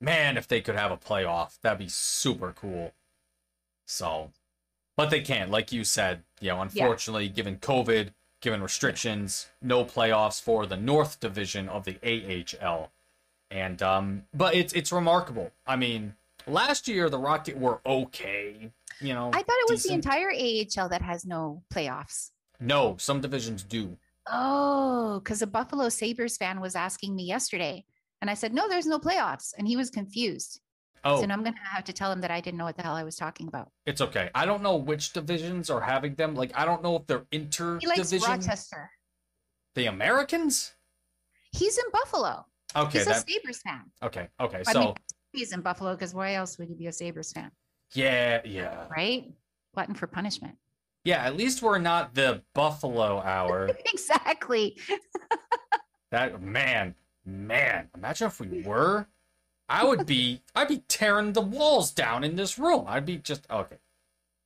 [0.00, 2.92] Man, if they could have a playoff, that'd be super cool.
[3.92, 4.30] So,
[4.96, 6.22] but they can't, like you said.
[6.40, 11.98] You know, unfortunately, given COVID, given restrictions, no playoffs for the North Division of the
[12.02, 12.90] AHL.
[13.50, 15.52] And um, but it's it's remarkable.
[15.66, 16.14] I mean,
[16.46, 18.70] last year the Rocket were okay.
[19.00, 20.02] You know, I thought it was decent.
[20.04, 22.30] the entire AHL that has no playoffs.
[22.60, 23.96] No, some divisions do.
[24.30, 27.84] Oh, because a Buffalo Sabres fan was asking me yesterday.
[28.20, 29.52] And I said, no, there's no playoffs.
[29.58, 30.60] And he was confused.
[31.04, 32.76] Oh, So now I'm going to have to tell him that I didn't know what
[32.76, 33.70] the hell I was talking about.
[33.86, 34.30] it's okay.
[34.34, 36.34] I don't know which divisions are having them.
[36.34, 38.12] Like, I don't know if they're He likes.
[38.12, 38.90] Rochester.
[39.74, 40.72] The Americans?
[41.52, 42.46] He's in Buffalo.
[42.76, 43.82] Okay, He's a Sabres fan.
[44.02, 44.62] okay, okay.
[44.66, 44.94] I So mean,
[45.32, 47.50] he's in Buffalo because why else would he be a Sabres fan?
[47.94, 48.86] yeah, yeah.
[48.90, 49.24] Right?
[49.74, 50.56] Glutton for punishment.
[51.04, 53.68] Yeah, at least we're not the Buffalo hour.
[53.92, 54.78] exactly.
[56.10, 59.06] that man, man, imagine if we were.
[59.68, 62.84] I would be I'd be tearing the walls down in this room.
[62.88, 63.76] I'd be just okay.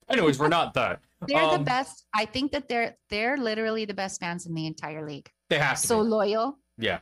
[0.09, 1.01] Anyways, we're not that.
[1.27, 2.05] They're the Um, best.
[2.15, 5.31] I think that they're they're literally the best fans in the entire league.
[5.49, 6.09] They have to So be.
[6.09, 6.59] loyal.
[6.79, 7.01] Yeah.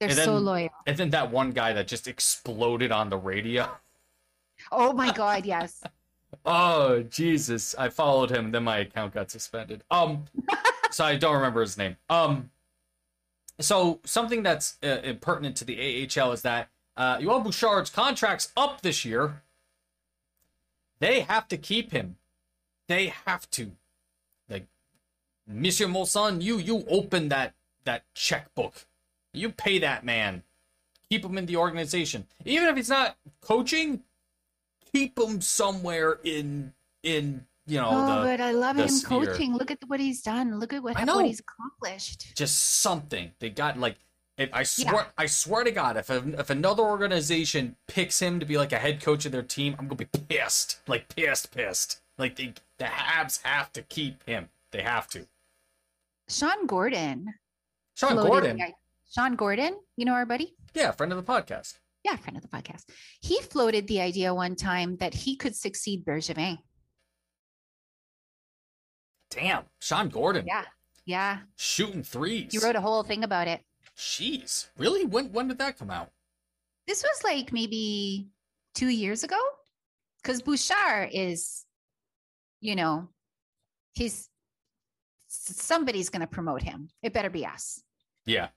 [0.00, 0.70] They're And so loyal.
[0.86, 3.68] And then that one guy that just exploded on the radio.
[4.72, 5.82] Oh my God, yes.
[6.44, 7.74] Oh Jesus!
[7.76, 9.84] I followed him, then my account got suspended.
[9.90, 10.24] Um,
[10.90, 11.96] so I don't remember his name.
[12.10, 12.50] Um,
[13.60, 15.76] so something that's uh, pertinent to the
[16.18, 19.42] AHL is that uh, Joël Bouchard's contract's up this year.
[20.98, 22.16] They have to keep him.
[22.88, 23.72] They have to.
[24.48, 24.66] Like,
[25.46, 27.54] Monsieur Molson, you you open that
[27.84, 28.86] that checkbook.
[29.32, 30.42] You pay that man.
[31.10, 34.02] keep him in the organization, even if he's not coaching.
[34.92, 39.26] Keep him somewhere in in you know oh, the but I love him sphere.
[39.26, 39.54] coaching.
[39.54, 40.58] Look at what he's done.
[40.58, 42.34] Look at what, what he's accomplished.
[42.34, 43.32] just something.
[43.38, 43.96] They got like
[44.38, 48.58] if I swear I swear to God, if if another organization picks him to be
[48.58, 50.80] like a head coach of their team, I'm gonna be pissed.
[50.86, 52.00] Like pissed, pissed.
[52.18, 54.48] Like they the Habs have to keep him.
[54.72, 55.26] They have to.
[56.28, 57.34] Sean Gordon.
[57.94, 58.74] Sean Gordon, i-
[59.10, 60.54] Sean Gordon, you know our buddy?
[60.74, 61.78] yeah, friend of the podcast.
[62.04, 62.84] Yeah, friend of the podcast.
[63.22, 66.58] He floated the idea one time that he could succeed Bergevin.
[69.30, 70.44] Damn, Sean Gordon.
[70.46, 70.64] Yeah.
[71.04, 71.38] Yeah.
[71.56, 72.52] Shooting threes.
[72.52, 73.60] He wrote a whole thing about it.
[73.96, 75.04] Jeez, really?
[75.04, 76.10] When when did that come out?
[76.86, 78.28] This was like maybe
[78.74, 79.38] two years ago.
[80.22, 81.64] Because Bouchard is,
[82.60, 83.08] you know,
[83.94, 84.28] he's
[85.28, 86.88] somebody's gonna promote him.
[87.02, 87.82] It better be us.
[88.24, 88.48] Yeah.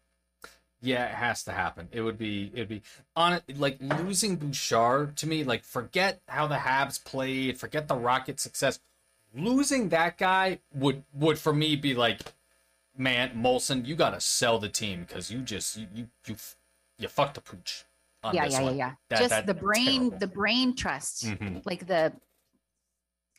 [0.81, 1.89] Yeah, it has to happen.
[1.91, 2.81] It would be it'd be
[3.15, 7.95] on it like losing Bouchard to me, like forget how the Habs played, forget the
[7.95, 8.79] Rocket success.
[9.33, 12.21] Losing that guy would would for me be like,
[12.99, 16.55] man, Molson, you gotta sell the team because you just you you you, f-
[16.99, 17.85] you fucked the pooch.
[18.21, 18.77] On yeah, this yeah, yeah, one.
[18.77, 18.91] yeah.
[19.07, 20.17] That- Just that- the brain, terrible.
[20.19, 21.65] the brain trust, Mhm.
[21.65, 22.11] like the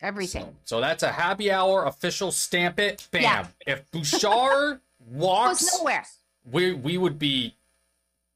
[0.00, 0.44] everything.
[0.64, 3.06] So, so that's a happy hour official stamp it.
[3.10, 3.22] Bam.
[3.22, 3.46] Yeah.
[3.66, 6.06] If Bouchard walks Goes nowhere.
[6.50, 7.54] we we would be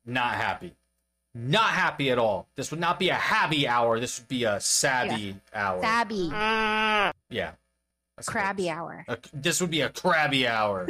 [0.04, 0.74] not happy.
[1.36, 2.46] Not happy at all.
[2.54, 3.98] This would not be a happy hour.
[3.98, 5.80] This would be a savvy hour.
[5.80, 6.28] Sabby,
[7.30, 7.52] yeah.
[8.16, 9.04] That's crabby hour.
[9.08, 10.86] A- this would be a crabby hour.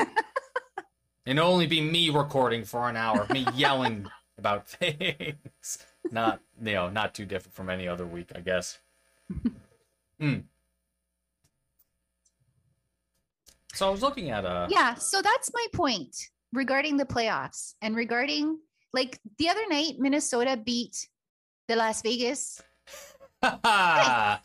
[1.27, 4.07] It'd only be me recording for an hour, me yelling
[4.37, 5.79] about things.
[6.11, 8.79] Not you know, not too different from any other week, I guess.
[10.21, 10.41] Hmm.
[13.75, 17.97] So I was looking at uh Yeah, so that's my point regarding the playoffs and
[17.97, 18.61] regarding
[18.93, 21.09] like the other night, Minnesota beat
[21.67, 22.63] the Las Vegas.
[23.43, 24.41] that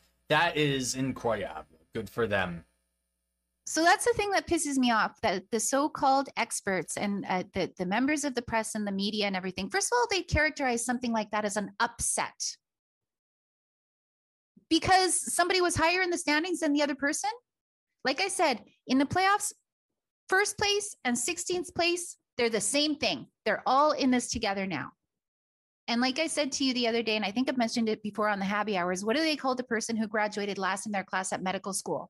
[0.56, 1.66] is incroyable.
[1.94, 2.64] Good for them.
[3.70, 7.72] So that's the thing that pisses me off that the so-called experts and uh, the
[7.78, 9.70] the members of the press and the media and everything.
[9.70, 12.58] First of all, they characterize something like that as an upset
[14.72, 17.30] because somebody was higher in the standings than the other person.
[18.04, 19.54] Like I said, in the playoffs,
[20.30, 23.28] first place and 16th place, they're the same thing.
[23.46, 24.90] They're all in this together now.
[25.88, 28.02] And like I said to you the other day, and I think I've mentioned it
[28.02, 30.92] before on the happy hours, what do they call the person who graduated last in
[30.92, 32.10] their class at medical school?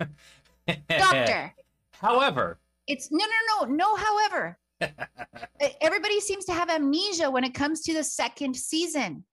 [0.88, 1.54] Doctor.
[1.92, 3.96] However, It's no, no, no, no.
[3.96, 4.58] However,
[5.80, 9.24] everybody seems to have amnesia when it comes to the second season.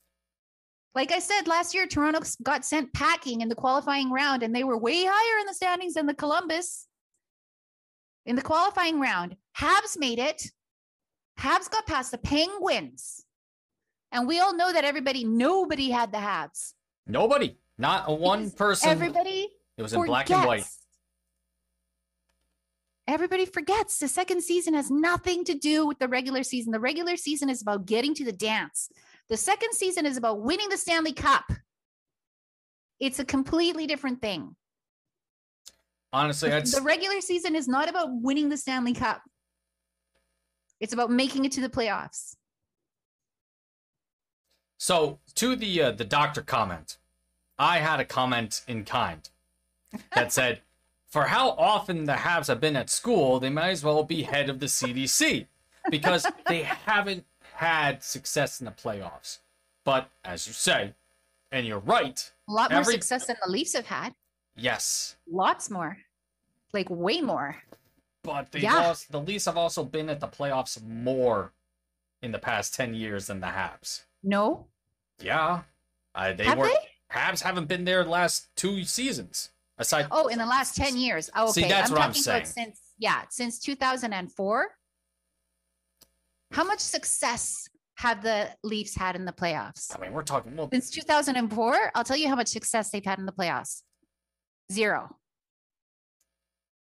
[0.96, 4.64] Like I said last year, Toronto got sent packing in the qualifying round, and they
[4.64, 6.88] were way higher in the standings than the Columbus.
[8.26, 10.50] In the qualifying round, Habs made it.
[11.40, 13.26] Habs got past the Penguins,
[14.12, 16.74] and we all know that everybody, nobody had the Habs.
[17.06, 18.90] nobody, not one Because person.
[18.90, 20.66] Everybody it was in black and white.
[23.08, 26.72] Everybody forgets the second season has nothing to do with the regular season.
[26.72, 28.90] The regular season is about getting to the dance.
[29.30, 31.46] The second season is about winning the Stanley Cup.
[33.00, 34.56] It's a completely different thing.
[36.12, 39.22] Honestly, I'd, The regular season is not about winning the Stanley Cup.
[40.80, 42.36] It's about making it to the playoffs.
[44.78, 46.98] so to the uh, the doctor comment,
[47.58, 49.30] I had a comment in kind
[50.14, 50.62] that said,
[51.08, 54.50] "For how often the Habs have been at school, they might as well be head
[54.50, 55.48] of the CDC
[55.90, 59.40] because they haven't had success in the playoffs."
[59.84, 60.94] But as you say,
[61.52, 64.16] and you're right, A lot more success than the Leafs have had.
[64.56, 65.98] yes, Lots more.
[66.74, 67.62] Like way more.
[68.24, 68.74] but they Yeah.
[68.74, 69.12] lost.
[69.12, 71.54] The Leafs have also been at the playoffs more
[72.22, 74.04] in the past ten years than the Habs.
[74.24, 74.66] No?
[75.20, 75.62] Yeah,
[76.16, 76.66] uh, they have were.
[76.68, 76.90] they?
[77.12, 79.52] Habs haven't been there the last two seasons.
[79.78, 81.30] Aside, Oh, in the last 10 years.
[81.36, 81.70] Oh, See, okay.
[81.70, 82.38] that's I'm what I'm talking saying.
[82.44, 84.68] about since yeah, since 2004.
[86.52, 89.94] How much success have the Leafs had in the playoffs?
[89.96, 90.56] I mean, we're talking.
[90.56, 93.82] Well, Since 2004, I'll tell you how much success they've had in the playoffs.
[94.72, 95.16] Zero.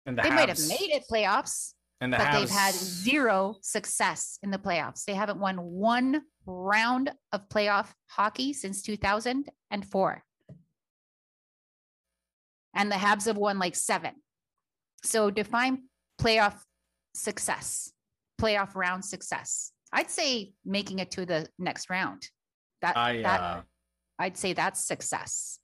[0.06, 2.74] and the They Habs, might have made it playoffs, and the but Habs, they've had
[2.74, 5.04] zero success in the playoffs.
[5.04, 10.24] They haven't won one round of playoff hockey since 2004.
[12.75, 14.12] And the Habs have won like seven.
[15.03, 15.84] So define
[16.21, 16.55] playoff
[17.13, 17.91] success,
[18.39, 19.71] playoff round success.
[19.91, 22.27] I'd say making it to the next round.
[22.82, 23.62] That, I, that uh,
[24.19, 25.60] I'd say that's success.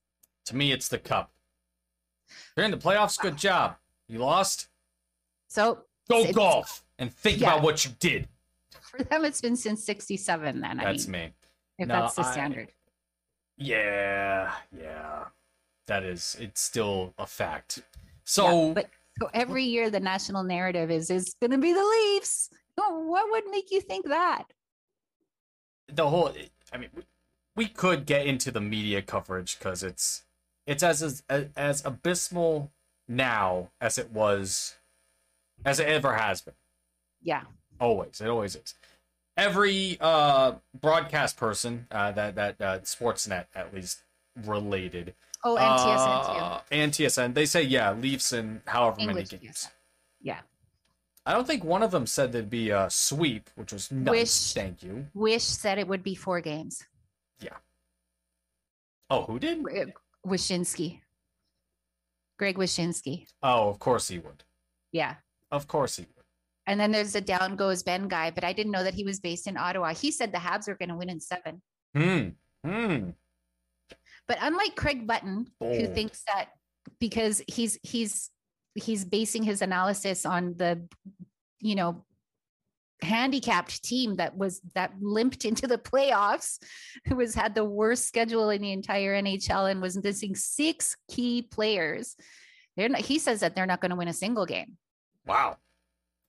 [0.47, 1.31] to me, it's the cup.
[2.57, 3.19] You're in the playoffs.
[3.19, 3.75] Good job.
[4.07, 4.67] You lost.
[5.47, 7.51] So Go golf and think Yeah.
[7.53, 8.27] about what you did.
[8.81, 10.59] For them, it's been since '67.
[10.61, 11.33] Then I That's mean, me.
[11.79, 12.71] if No, that's the I- standard.
[13.57, 15.25] Yeah, yeah.
[15.87, 17.77] That is, it's still a fact.
[17.77, 17.83] Yeah,
[18.25, 18.89] So, but
[19.21, 22.49] so every year the national narrative is is going to be the Leafs.
[22.75, 24.45] What would make you think that?
[25.91, 26.33] the whole,
[26.73, 27.03] I mean, we,
[27.55, 30.23] we could get into the media coverage because it's,
[30.65, 32.71] it's as, as as abysmal
[33.07, 34.77] now as it was,
[35.63, 36.55] as it ever has been.
[37.21, 37.43] Yeah,
[37.79, 38.73] Always, it always is.
[39.37, 43.99] Every uh, broadcast person uh, that that uh, Sportsnet at least
[44.43, 45.13] related,
[45.45, 46.41] Oh, and TSN too.
[46.43, 49.67] uh, and TSN, they say yeah, Leafs in however English many games.
[49.67, 49.71] TSN.
[50.21, 50.39] Yeah.
[51.25, 54.12] I don't think one of them said there'd be a sweep, which was nice.
[54.12, 54.53] Wish.
[54.53, 55.08] Thank you.
[55.13, 56.84] Wish said it would be four games.
[57.39, 57.58] Yeah.
[59.10, 59.60] Oh, who did?
[59.65, 59.86] Uh,
[60.25, 61.01] Wyshynski.
[62.38, 63.25] Greg Wyshynski.
[63.41, 64.43] Oh, of course he would.
[64.91, 65.15] Yeah.
[65.51, 66.25] Of course he would.
[66.67, 69.19] And then there's the down goes Ben guy, but I didn't know that he was
[69.19, 69.93] based in Ottawa.
[69.93, 71.62] He said the Habs were going to win in seven.
[71.95, 72.29] Hmm.
[72.65, 73.10] Hmm.
[74.27, 76.49] But unlike Craig Button, who thinks that
[76.99, 78.31] because he's he's
[78.75, 80.88] he's basing his analysis on the
[81.59, 82.03] you know
[83.01, 86.57] handicapped team that was that limped into the playoffs
[87.07, 91.41] who was had the worst schedule in the entire NHL and was missing six key
[91.41, 92.15] players
[92.77, 94.77] they're not, he says that they're not going to win a single game
[95.25, 95.57] Wow.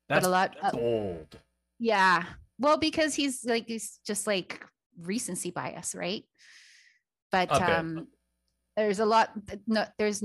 [0.09, 1.38] But That's a lot- that's uh, bold.
[1.78, 2.24] yeah
[2.59, 4.61] well because he's like he's just like
[5.00, 6.24] recency bias right
[7.44, 7.68] but bit.
[7.68, 8.07] um
[8.77, 9.31] there's a lot
[9.66, 10.22] no there's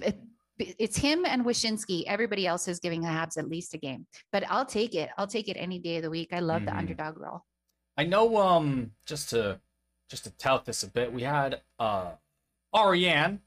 [0.00, 0.18] it,
[0.58, 2.04] it's him and Wyshynski.
[2.06, 5.10] Everybody else is giving the Habs at least a game, but I'll take it.
[5.18, 6.28] I'll take it any day of the week.
[6.32, 6.78] I love the Mhm.
[6.78, 7.44] underdog role.
[7.96, 8.36] I know.
[8.38, 9.60] Um, just to
[10.08, 12.12] just to tout this a bit, we had uh
[12.74, 13.40] Ariane,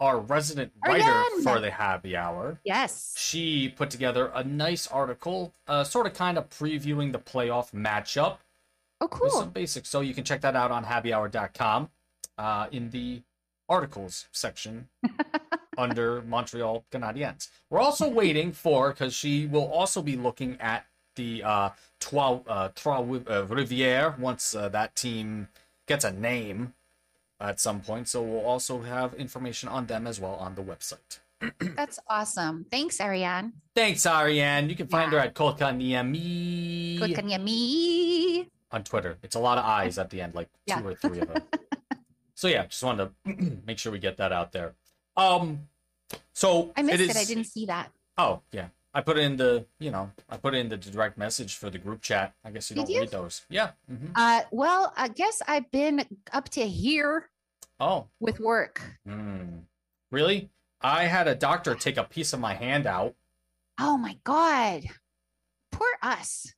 [0.00, 1.42] our resident writer Ariane!
[1.42, 2.60] for the Happy Hour.
[2.64, 3.14] Yes.
[3.16, 8.38] She put together a nice article, uh, sort of kind of previewing the playoff matchup.
[9.02, 9.30] Oh, cool.
[9.30, 9.88] some basics.
[9.88, 11.88] So you can check that out on happyhour.com
[12.40, 13.22] uh, in the
[13.68, 14.88] articles section
[15.78, 17.48] under Montreal Canadiens.
[17.68, 22.68] We're also waiting for, because she will also be looking at the uh, Trois, uh,
[22.74, 25.48] Trois uh, Rivières once uh, that team
[25.86, 26.72] gets a name
[27.40, 28.08] at some point.
[28.08, 31.20] So we'll also have information on them as well on the website.
[31.76, 32.66] That's awesome.
[32.70, 33.52] Thanks, Ariane.
[33.74, 34.68] Thanks, Ariane.
[34.68, 35.20] You can find Yeah.
[35.20, 38.46] her at Kolkaniemi Kanyami.
[38.72, 39.16] on Twitter.
[39.22, 40.80] It's a lot of eyes at the end, like Yeah.
[40.80, 41.42] two or three of them.
[42.40, 44.72] so yeah, just wanted to make sure we get that out there.
[45.14, 45.68] Um,
[46.32, 47.10] so I missed it.
[47.10, 47.90] is- I didn't see that.
[48.16, 51.18] Oh yeah, I put it in the you know I put it in the direct
[51.18, 52.32] message for the group chat.
[52.42, 53.00] I guess you Did don't you?
[53.00, 53.42] read those.
[53.50, 53.72] Yeah.
[53.86, 57.28] hmm Uh, well, I guess I've been up to here
[57.78, 58.06] Oh.
[58.20, 58.80] with work.
[59.06, 59.58] Hmm.
[60.10, 60.48] Really?
[60.80, 63.14] I had a doctor take a piece of my hand out.
[63.78, 64.84] Oh my God.
[65.72, 66.54] Poor us.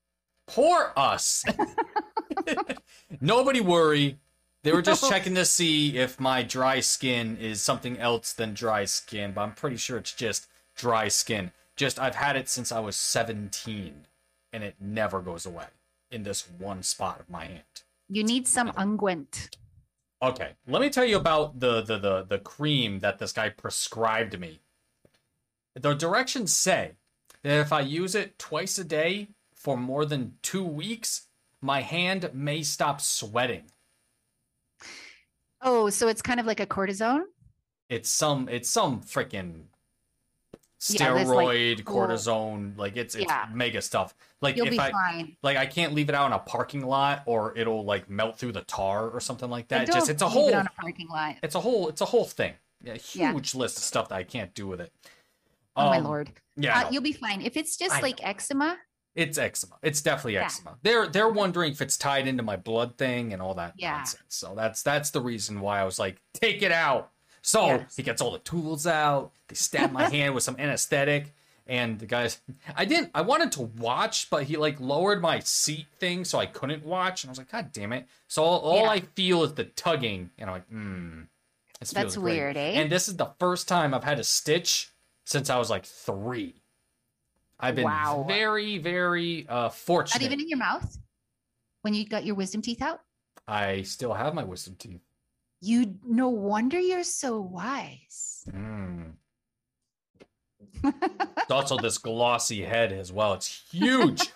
[0.47, 1.45] Poor us.
[3.21, 4.19] Nobody worry.
[4.63, 8.85] They were just checking to see if my dry skin is something else than dry
[8.85, 10.47] skin, but I'm pretty sure it's just
[10.77, 11.53] dry skin.
[11.77, 14.07] Just I've had it since I was 17
[14.53, 15.67] and it never goes away
[16.11, 17.63] in this one spot of my hand.
[18.09, 19.57] You need some unguent.
[20.21, 24.39] Okay, let me tell you about the the the, the cream that this guy prescribed
[24.39, 24.61] me.
[25.75, 26.93] The directions say
[27.43, 31.29] that if I use it twice a day for more than two weeks,
[31.61, 33.65] my hand may stop sweating.
[35.63, 37.23] Oh, so it's kind of like a cortisone?
[37.89, 39.65] It's some it's some freaking
[40.89, 43.47] Yeah, like, steroid cool- cortisone like it's it's Yeah.
[43.53, 44.15] mega stuff.
[44.41, 45.37] Like You'll if be I fine.
[45.43, 48.53] like I can't leave it out in a parking lot or it'll like melt through
[48.53, 49.87] the tar or something like that.
[49.87, 51.37] Just it's a whole it on a parking lot.
[51.43, 52.55] it's a whole it's a whole thing.
[52.83, 53.33] Yeah, Yeah.
[53.33, 54.93] huge list of stuff that I can't do with it.
[55.77, 56.33] Oh my Um, lord.
[56.57, 57.41] Yeah, Uh, you'll be fine.
[57.43, 58.79] If it's just I like eczema,
[59.15, 59.77] it's eczema.
[59.83, 60.45] It's definitely Yeah.
[60.47, 60.77] eczema.
[60.83, 63.99] They're they're wondering if it's tied into my blood thing and all that Yeah.
[63.99, 64.23] nonsense.
[64.29, 67.11] So that's that's the reason why I was like, take it out.
[67.43, 67.97] So Yes.
[67.97, 69.33] he gets all the tools out.
[69.49, 71.35] They stab my hand with some anesthetic.
[71.65, 72.41] And the guys,
[72.75, 73.13] I didn't.
[73.15, 77.23] I wanted to watch, but he like lowered my seat thing, so I couldn't watch.
[77.23, 78.09] And I was like, God damn it!
[78.27, 78.91] So all, all Yeah.
[78.91, 81.21] I feel is the tugging, and I'm like, hmm.
[81.79, 82.33] That's feels great.
[82.35, 82.73] weird, eh?
[82.81, 84.91] And this is the first time I've had a stitch
[85.25, 86.62] since I was like three.
[87.63, 88.25] I've been Wow.
[88.27, 90.21] very, very uh, fortunate.
[90.21, 90.99] not even in your mouth
[91.83, 93.01] when you got your wisdom teeth out.
[93.47, 95.01] I still have my wisdom teeth.
[95.61, 98.45] You no wonder you're so wise.
[98.51, 99.13] Mm.
[100.85, 103.35] It's also this glossy head as well.
[103.35, 104.31] It's huge.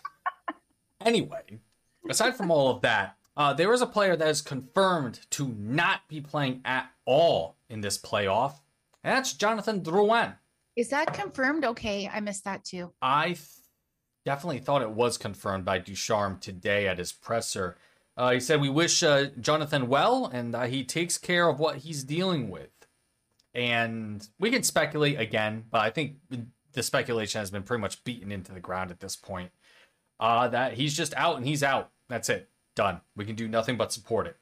[1.00, 1.60] anyway,
[2.08, 6.06] aside from all of that, uh, there is a player that is confirmed to not
[6.08, 8.54] be playing at all in this playoff,
[9.02, 10.36] and that's Jonathan Drouin.
[10.76, 11.64] Is that confirmed?
[11.64, 12.92] Okay, I missed that too.
[13.00, 13.40] I th-
[14.24, 17.78] definitely thought it was confirmed by Ducharme today at his presser.
[18.16, 21.76] Uh, he said, We wish uh, Jonathan well, and uh, he takes care of what
[21.78, 22.70] he's dealing with.
[23.54, 26.16] And we can speculate again, but I think
[26.72, 29.50] the speculation has been pretty much beaten into the ground at this point.
[30.20, 31.90] Uh, that he's just out and he's out.
[32.08, 32.50] That's it.
[32.74, 33.00] Done.
[33.16, 34.36] We can do nothing but support it.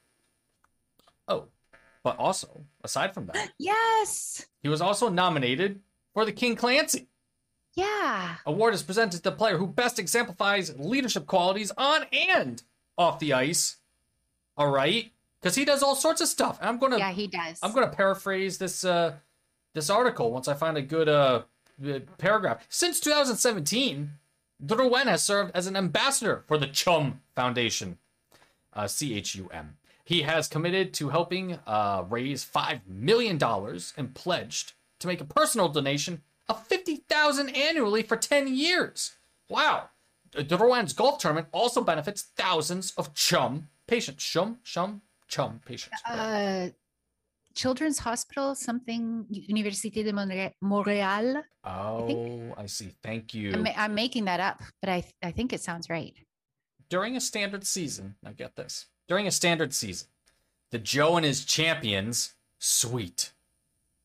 [1.28, 1.46] Oh,
[2.02, 4.46] but also, aside from that, Yes.
[4.62, 5.80] he was also nominated
[6.14, 7.08] for the King Clancy
[7.74, 8.36] Yeah.
[8.46, 12.62] Award is presented to the player who best exemplifies leadership qualities on and
[12.96, 13.76] off the ice.
[14.56, 15.10] All right,
[15.40, 16.58] because he does all sorts of stuff.
[16.62, 17.58] I'm gonna Yeah, he does.
[17.62, 19.14] I'm gonna paraphrase this uh
[19.74, 21.42] this article once I find a good uh
[21.84, 22.64] uh, paragraph.
[22.68, 24.12] Since 2017,
[24.64, 27.98] Drouin has served as an ambassador for the Chum Foundation,
[28.72, 29.76] uh, C H U M.
[30.04, 34.74] He has committed to helping uh, raise five million dollars and pledged
[35.04, 39.12] to make a personal donation of fifty thousand annually for ten years.
[39.48, 39.90] Wow.
[40.32, 44.24] The Drouin's golf tournament also benefits thousands of Chum patients.
[44.24, 46.00] Chum, Chum, Chum patients.
[46.08, 46.70] uh,
[47.54, 51.44] Children's Hospital, something Université de Monre- Montréal.
[51.62, 52.90] Oh, I see.
[53.02, 53.52] Thank you.
[53.52, 56.14] I'm, I'm making that up, but I I think it sounds right.
[56.88, 58.86] during a standard season, now get this.
[59.08, 60.08] During a standard season,
[60.70, 63.32] the Joe and his champions suite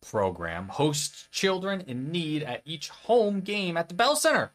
[0.10, 4.51] program hosts children in need at each home game at the Bell Center.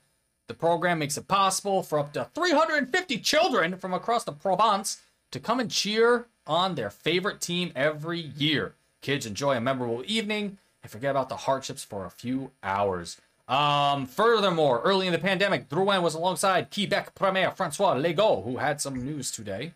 [0.49, 5.01] The program makes it possible for up to 350 children from across the Provence
[5.31, 8.75] to come and cheer on their favorite team every year.
[9.01, 13.21] Kids enjoy a memorable evening and forget about the hardships for a few hours.
[13.47, 18.81] Um, furthermore, early in the pandemic, Drouin was alongside Quebec Premier Francois Legault, who had
[18.81, 19.73] some news today,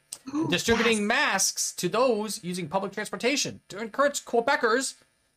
[0.51, 4.95] distributing masks to those using public transportation to encourage Quebecers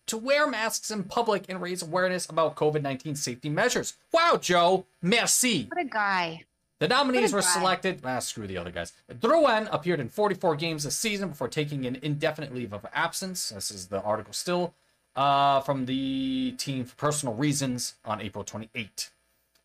[0.07, 3.93] to wear masks in public and raise awareness about COVID 19 safety measures.
[4.11, 5.65] Wow, Joe, merci.
[5.65, 6.45] What a guy.
[6.79, 7.47] The nominees were guy.
[7.47, 8.01] selected.
[8.03, 8.91] Ah, screw the other guys.
[9.11, 13.49] Drouin appeared in 44 games this season before taking an indefinite leave of absence.
[13.49, 14.73] This is the article still
[15.15, 19.11] uh, from the team for personal reasons on April 28.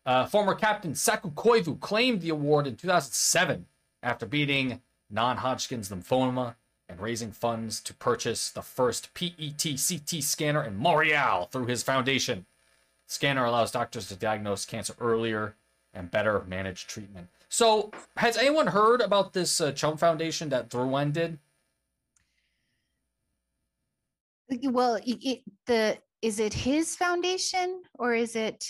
[0.05, 3.65] Uh, former captain Saku Koivu claimed the award in 2007
[4.03, 6.55] after beating non-Hodgkin's lymphoma
[6.89, 12.45] and raising funds to purchase the first E PET-CT scanner in Montreal through his foundation.
[13.07, 15.55] Scanner allows doctors to diagnose cancer earlier
[15.93, 17.27] and better manage treatment.
[17.49, 21.39] So, has anyone heard about this uh, Chum Foundation that Drouin did?
[24.63, 28.65] Well, it, it, the is it his foundation or is it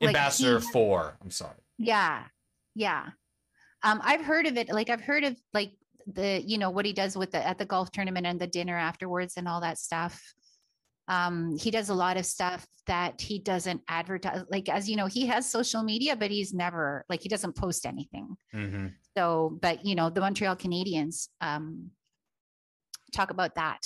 [0.00, 1.16] like Ambassador he- for.
[1.22, 1.56] I'm sorry.
[1.78, 2.24] Yeah,
[2.74, 3.10] yeah.
[3.82, 4.68] Um, I've heard of it.
[4.68, 5.72] Like I've heard of like
[6.12, 8.76] the you know what he does with the at the golf tournament and the dinner
[8.76, 10.22] afterwards and all that stuff.
[11.06, 14.42] Um, he does a lot of stuff that he doesn't advertise.
[14.50, 17.86] Like as you know, he has social media, but he's never like he doesn't post
[17.86, 18.36] anything.
[18.54, 18.88] Mm-hmm.
[19.16, 21.90] So, but you know, the Montreal Canadiens um,
[23.12, 23.80] talk about that,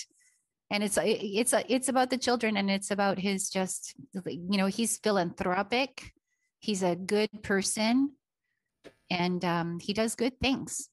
[0.71, 3.95] and it's it's a, it's about the children, and it's about his just
[4.27, 6.13] you know he's philanthropic,
[6.59, 8.13] he's a good person,
[9.11, 10.89] and um, he does good things.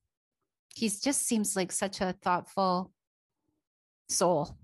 [0.79, 2.93] He just seems like such a thoughtful
[4.07, 4.55] soul.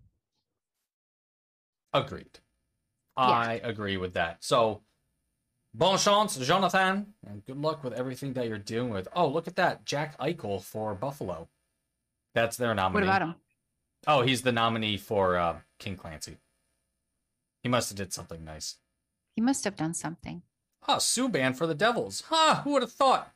[1.93, 2.39] Agreed.
[3.17, 4.37] I agree with that.
[4.39, 4.83] So,
[5.73, 9.09] bon chance, Jonathan, and good luck with everything that you're dealing with.
[9.13, 9.83] Oh, look at that.
[9.83, 11.49] Jack Eichel for Buffalo.
[12.33, 12.93] That's their nominee.
[12.93, 13.35] What about him?
[14.07, 16.37] Oh, he's the nominee for uh, King Clancy.
[17.61, 18.77] He must have did something nice.
[19.35, 20.43] He must have done something.
[20.87, 22.23] Oh, Subban for the Devils.
[22.29, 23.34] Huh, who would have thought?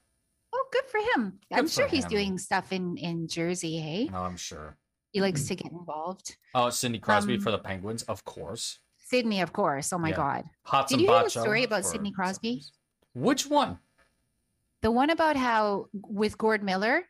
[0.69, 1.39] Oh, good for him.
[1.51, 3.77] I'm for sure he's doing stuff in in Jersey.
[3.77, 4.77] Hey, No, I'm sure.
[5.11, 6.37] he likes to get involved.
[6.53, 8.79] Oh, Sidney Crosby Um, for the Penguins, of course.
[8.97, 9.91] Sydney, of course.
[9.91, 10.15] Oh my Yeah.
[10.15, 10.43] God.
[10.67, 12.63] Hotz Did you hear the story about for Sidney Crosby?
[13.15, 13.79] Which one?
[14.81, 17.03] The one about how with Gord Miller,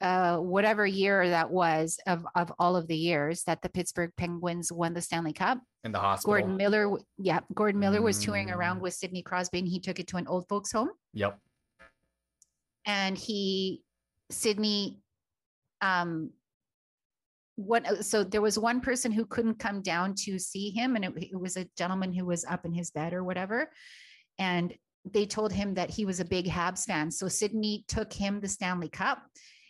[0.00, 4.70] uh, whatever year that was of, of all of the years that the Pittsburgh Penguins
[4.70, 6.34] won the Stanley Cup, In the hospital.
[6.34, 8.54] Gordon Miller, yeah, Gordon Miller was touring Mm.
[8.56, 10.90] around with Sidney Crosby and he took it to an old folks home.
[11.14, 11.40] Yep.
[12.88, 13.82] And he
[14.30, 14.98] sydney
[15.80, 16.30] um
[17.54, 21.04] what uh, so there was one person who couldn't come down to see him and
[21.04, 23.70] it, it was a gentleman who was up in his bed or whatever
[24.40, 24.74] and
[25.12, 27.10] they told him that he was a big habs fan.
[27.10, 29.22] So sydney took him the stanley cup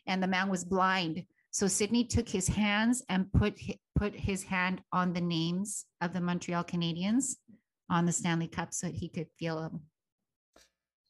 [0.06, 1.24] and the man was blind.
[1.50, 3.58] So sydney took his hands and put
[3.96, 7.36] put his hand on the names of the montreal canadiens
[7.90, 9.80] on the stanley cup so he could feel them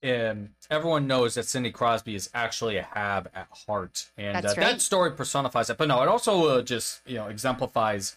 [0.04, 4.54] um, everyone knows that Sidney Crosby is actually a Hab at heart, and uh, That's
[4.54, 5.78] that story personifies it.
[5.78, 8.16] But no, it also uh, just you know exemplifies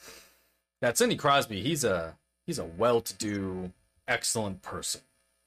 [0.82, 1.62] that Sidney Crosby.
[1.62, 2.16] He's a
[2.46, 3.72] he's a well-to-do,
[4.08, 5.02] excellent person.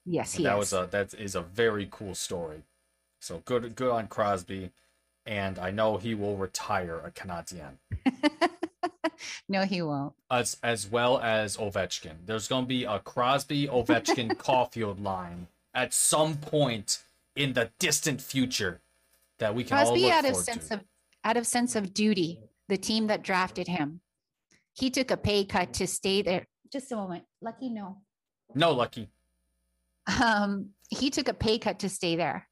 [0.05, 0.59] Yes, he that is.
[0.59, 2.63] was a that is a very cool story.
[3.21, 4.71] So good good on Crosby,
[5.25, 7.79] and I know he will retire a Canadien
[9.49, 10.15] no, he won't.
[10.31, 12.27] as as well as Ovechkin.
[12.27, 17.03] There's going to be a Crosby Ovechkin Caufield line at some point
[17.37, 18.81] in the distant future
[19.39, 20.75] that we can all Crosby look out of sense to.
[20.75, 20.81] of
[21.25, 24.01] out of sense of duty, the team that drafted him,
[24.75, 26.47] he took a pay cut to stay there.
[26.73, 27.99] Just a moment, Lucky, no.
[28.55, 29.09] no, Lucky.
[30.23, 32.47] Um, he took a pay cut to stay there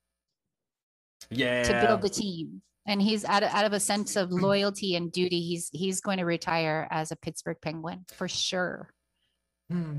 [1.31, 1.63] Yeah.
[1.65, 5.13] to build the team, and he's out of, out of a sense of loyalty and
[5.13, 5.41] duty.
[5.41, 8.93] He's he's going to retire as a Pittsburgh Penguin for sure,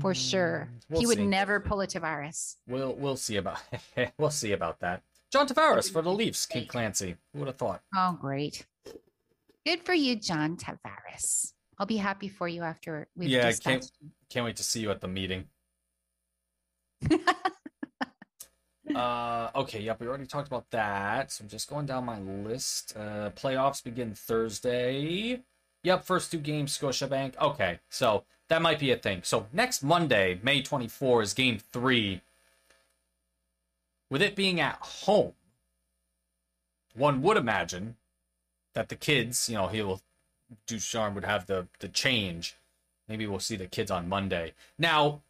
[0.00, 0.68] for sure.
[0.70, 1.26] Hmm, We'll he would see.
[1.26, 2.56] never pull a Tavares.
[2.68, 3.60] We'll we'll see about
[4.18, 5.02] we'll see about that.
[5.32, 6.46] John Tavares for the Leafs.
[6.46, 7.16] Kid Clancy.
[7.32, 7.82] Who would have thought?
[7.96, 8.66] Oh, great.
[9.66, 11.52] Good for you, John Tavares.
[11.78, 13.90] I'll be happy for you after we've Yeah, I can't-
[14.30, 15.46] Can't wait to see you at the meeting.
[18.94, 21.32] Uh, okay, yep, we already talked about that.
[21.32, 22.94] So I'm just going down my list.
[22.96, 25.42] Uh, playoffs begin Thursday.
[25.82, 27.36] Yep, first two games, Scotiabank.
[27.40, 29.20] Okay, so that might be a thing.
[29.24, 32.20] So next Monday, May 24, is game three.
[34.10, 35.32] With it being at home,
[36.94, 37.96] one would imagine
[38.74, 40.00] that the kids, you know, he'll
[40.66, 42.56] Ducharme would have the the change.
[43.08, 44.52] Maybe we'll see the kids on Monday.
[44.78, 45.20] Now,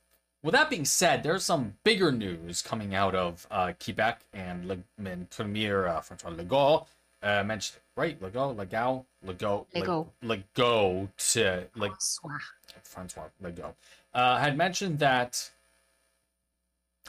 [0.42, 4.78] with that being said, there's some bigger news coming out of uh, Quebec and, Le-
[5.04, 6.86] and Premier uh, Francois Legault.
[7.22, 10.08] Uh, mentioned right, Legault, Legault, Legault, Legault.
[10.22, 12.38] Legault, to like Swah.
[12.82, 13.74] Francois Legault,
[14.12, 15.50] uh, had mentioned that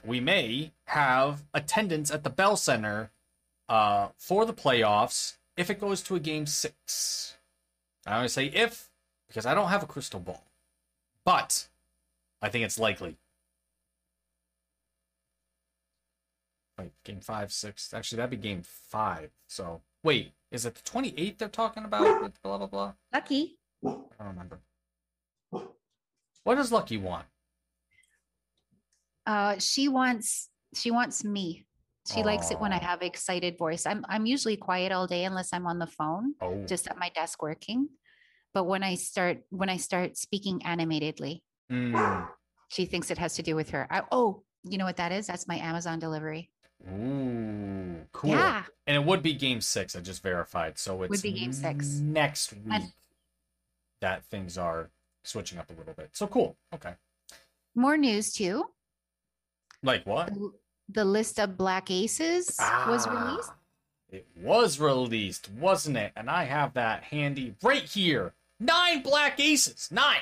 [0.03, 3.11] we may have attendance at the Bell Center
[3.69, 7.37] uh, for the playoffs if it goes to a game six.
[8.05, 8.89] I always say if
[9.27, 10.43] because I don't have a crystal ball,
[11.23, 11.67] but
[12.41, 13.17] I think it's likely.
[16.77, 17.93] Wait, game five, six.
[17.93, 19.31] Actually, that'd be game five.
[19.47, 22.21] So wait, is it the twenty eighth they're talking about?
[22.21, 22.93] with Blah blah blah.
[23.13, 23.57] Lucky.
[23.83, 24.59] I don't remember.
[26.45, 27.25] What does Lucky want?
[29.25, 31.65] Uh, she wants she wants me.
[32.13, 33.87] She likes it when I have excited voice.
[33.87, 37.09] I'm I'm usually quiet all day unless I'm on the phone, Oh, just at my
[37.09, 37.89] desk working.
[38.53, 41.41] But when I start when I start speaking animatedly,
[41.71, 42.27] Mm.
[42.69, 43.87] she thinks it has to do with her.
[43.89, 45.25] I, oh, you know what that is?
[45.25, 46.51] That's my Amazon delivery.
[46.87, 48.29] Ooh, cool.
[48.29, 48.65] Yeah.
[48.85, 49.95] And it would be game six.
[49.95, 50.77] I just verified.
[50.77, 51.87] So it's be game six.
[51.95, 52.93] next week And-
[54.01, 54.91] that things are
[55.25, 56.09] switching up a little bit.
[56.13, 56.55] So cool.
[56.73, 56.93] Okay.
[57.75, 58.65] More news too.
[59.83, 60.33] Like what?
[60.33, 60.51] The,
[60.89, 62.55] the list of black aces
[62.87, 63.49] was released.
[63.51, 63.55] Ah,
[64.11, 66.11] It was released, wasn't it?
[66.15, 68.33] And I have that handy right here.
[68.59, 69.89] Nine black aces.
[69.91, 70.21] Nine.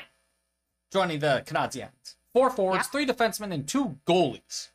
[0.92, 2.16] Joining the Canadiens.
[2.32, 2.90] Four forwards, Yeah.
[2.90, 4.70] three defensemen, and two goalies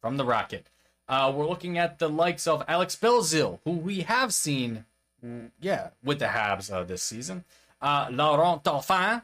[0.00, 0.68] from the Rocket.
[1.08, 4.84] Uh, we're looking at the likes of Alex Belzil, who we have seen,
[5.24, 7.44] mm, yeah, with the Habs uh, this season.
[7.80, 9.22] Uh, Laurent Dauphin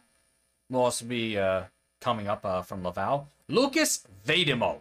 [0.70, 1.64] will also be uh,
[2.00, 3.28] coming up uh, from Laval.
[3.48, 4.80] Lukas Vejdemo.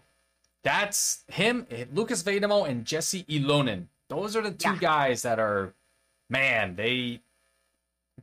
[0.64, 3.86] That's him, Lukas Vejdemo, and Jesse Ylönen.
[4.10, 4.78] Those are the two Yeah.
[4.80, 5.74] guys that are,
[6.30, 7.22] man, they,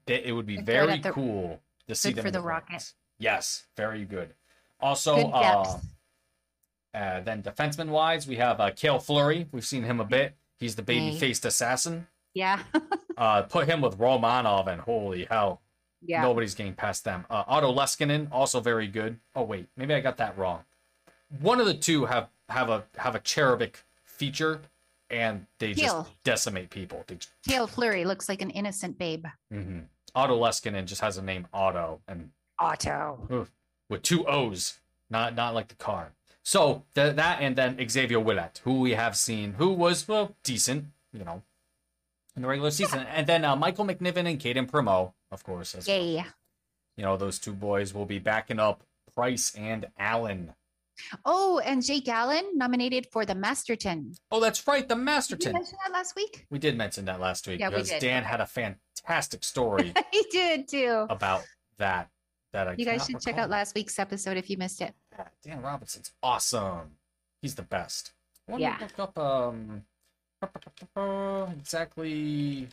[0.06, 2.66] they it would be very the- cool to see good them for the the Rocket.
[2.72, 2.94] Rockets.
[3.18, 4.34] Yes, very good.
[4.80, 5.78] Also, Good uh,
[6.94, 9.48] uh, then defenseman wise, we have uh, Kale Fleury.
[9.52, 10.34] We've seen him a bit.
[10.58, 12.06] He's the baby faced assassin.
[12.34, 12.60] yeah.
[13.18, 15.62] Uh, put him with Romanov, and holy hell,
[16.06, 16.22] yeah.
[16.22, 17.24] nobody's getting past them.
[17.30, 19.18] Uh, Otto Leskinen, also very good.
[19.34, 20.64] Oh wait, maybe I got that wrong.
[21.40, 24.60] One of the two have have a have a cherubic feature,
[25.10, 27.04] and they just decimate people.
[27.06, 27.18] They,
[27.66, 29.26] Fleury looks like an innocent babe.
[29.52, 29.84] Mhm.
[30.14, 33.28] Otto Leskinen just has a name Otto, and Otto.
[33.30, 33.50] Oof.
[33.88, 34.78] with two O's,
[35.10, 36.12] not not like the car.
[36.42, 40.86] So th- that and then Xavier Ouellet, who we have seen, who was well decent,
[41.12, 41.42] you know,
[42.36, 45.88] in the regular season, and then uh, Michael McNiven and Cayden Primeau, of course, as
[45.88, 45.96] well.
[45.96, 46.24] Yay.
[46.96, 48.82] you know those two boys will be backing up
[49.14, 50.54] Price and Allen.
[51.26, 54.12] Oh, and Jake Allen nominated for the Masterton.
[54.30, 55.52] Oh, that's right, the Did you Masterton.
[55.52, 56.46] mention that last week?
[56.50, 58.00] We did mention that last week Yeah, we because did.
[58.00, 61.06] Dan had a fantastic story he did too.
[61.10, 61.44] about
[61.78, 62.08] that.
[62.54, 64.94] That I You guys should check out last week's episode if you missed it.
[65.44, 66.92] Dan Robinson's awesome.
[67.42, 68.12] He's the best.
[68.48, 68.76] I want Yeah.
[68.78, 69.82] to look up um
[71.58, 72.68] exactly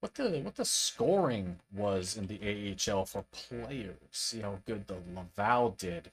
[0.00, 3.96] what the what the scoring was in the AHL for players.
[4.10, 6.10] See how good the Laval did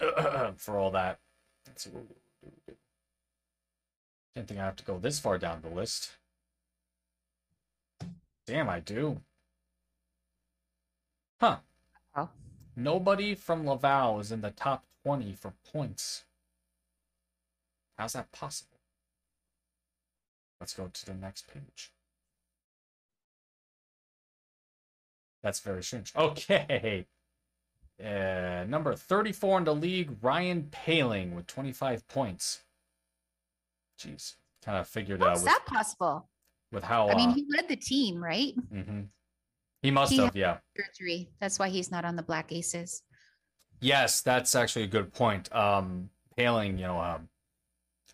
[0.56, 1.18] for all that.
[1.66, 1.90] Let's see.
[1.90, 2.04] what
[2.42, 2.74] we do.
[4.34, 6.12] Didn't think I have to go this far down the list.
[8.46, 9.20] Damn, I do.
[11.40, 11.58] Huh.
[12.14, 12.28] Oh.
[12.76, 16.24] Nobody from Laval is in the top 20 for points.
[17.96, 18.73] How's that possible?
[20.64, 21.92] Let's go to the next page.
[25.42, 26.10] That's very strange.
[26.16, 27.04] Okay.
[28.02, 32.62] Uh, number 34 in the league, Ryan Poehling with 25 points.
[34.00, 34.36] Jeez.
[34.64, 36.30] Kind of figured out How's that possible?
[36.72, 37.10] with how.
[37.10, 38.54] I mean, uh, he led the team, right?
[38.72, 39.00] Mm-hmm.
[39.82, 40.56] He must he have, yeah.
[40.78, 41.28] Surgery.
[41.42, 43.02] That's why he's not on the Black Aces.
[43.82, 45.54] Yes, that's actually a good point.
[45.54, 46.08] Um,
[46.38, 47.28] Poehling, you know, um,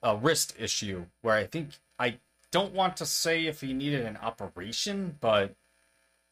[0.02, 2.18] a wrist issue where I think I
[2.52, 5.54] don't want to say if he needed an operation, but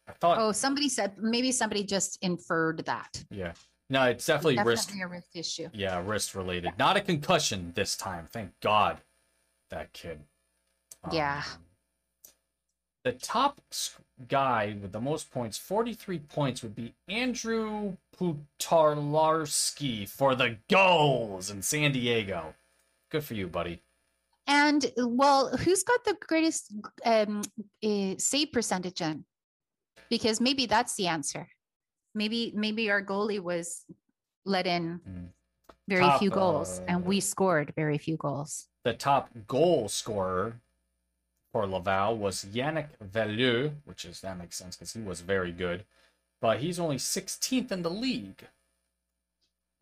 [0.09, 3.25] I thought, Oh, somebody said maybe somebody just inferred that.
[3.31, 3.53] yeah,
[3.91, 5.69] no, it's definitely, wrist, Definitely a wrist issue.
[5.73, 8.27] yeah, wrist related, not a concussion this time.
[8.31, 9.01] Thank God,
[9.71, 10.21] that kid.
[11.12, 11.43] Yeah.
[11.55, 11.62] Um,
[13.05, 13.61] the top
[14.29, 21.62] guy with the most points, 43 points, would be Andrew Poturalski for the goals in
[21.62, 22.55] San Diego.
[23.11, 23.81] Good for you, buddy.
[24.49, 26.72] And well, who's got the greatest
[27.05, 27.42] um,
[27.84, 29.24] uh, save percentage in?
[30.09, 31.46] Because maybe that's the answer.
[32.14, 33.84] Maybe maybe our goalie was
[34.46, 35.28] let in Mm.
[35.86, 38.68] very Top, few goals, and uh, we scored very few goals.
[38.84, 40.61] The top goal scorer
[41.53, 45.84] for Laval was Yannick Veilleux, which is that makes sense because he was very good,
[46.40, 48.49] but he's only 16th in the league.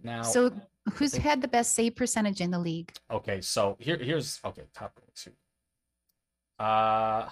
[0.03, 0.51] Now, So
[0.94, 2.92] who's think- had the best save percentage in the league?
[3.11, 5.32] Okay, so here here's okay, top two.
[6.59, 7.28] Uh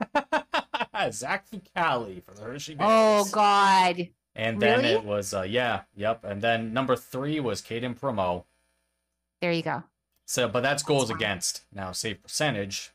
[1.10, 3.30] Zach Fucale for the Hershey Oh Bears.
[3.30, 4.08] God!
[4.36, 4.92] And then really?
[4.94, 6.24] it was uh yeah, yep.
[6.24, 8.44] And then number three was Cayden Primeau.
[9.40, 9.84] There you go.
[10.26, 11.16] So but that's goals fine.
[11.18, 11.64] against.
[11.72, 12.90] Now save percentage.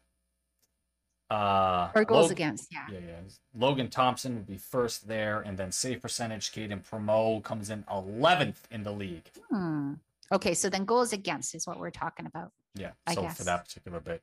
[1.29, 2.71] Uh Or goals against.
[2.71, 2.85] Yeah.
[2.91, 3.19] Yeah, yeah.
[3.55, 8.67] Logan Thompson would be first there, and then save percentage, Cayden Primeau comes in eleventh
[8.71, 9.29] in the league.
[9.49, 9.93] Hmm.
[10.31, 12.51] Okay, so then goals against is what we're talking about.
[12.75, 13.37] Yeah, I so guess.
[13.37, 14.21] for that particular bit.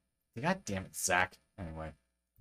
[0.42, 1.36] God damn it, Zach.
[1.58, 1.90] Anyway,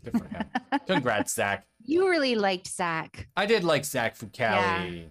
[0.04, 0.46] good for him.
[0.88, 1.66] Congrats, Zach.
[1.84, 3.28] You really liked Zach.
[3.36, 5.10] I did like Zach Fucale.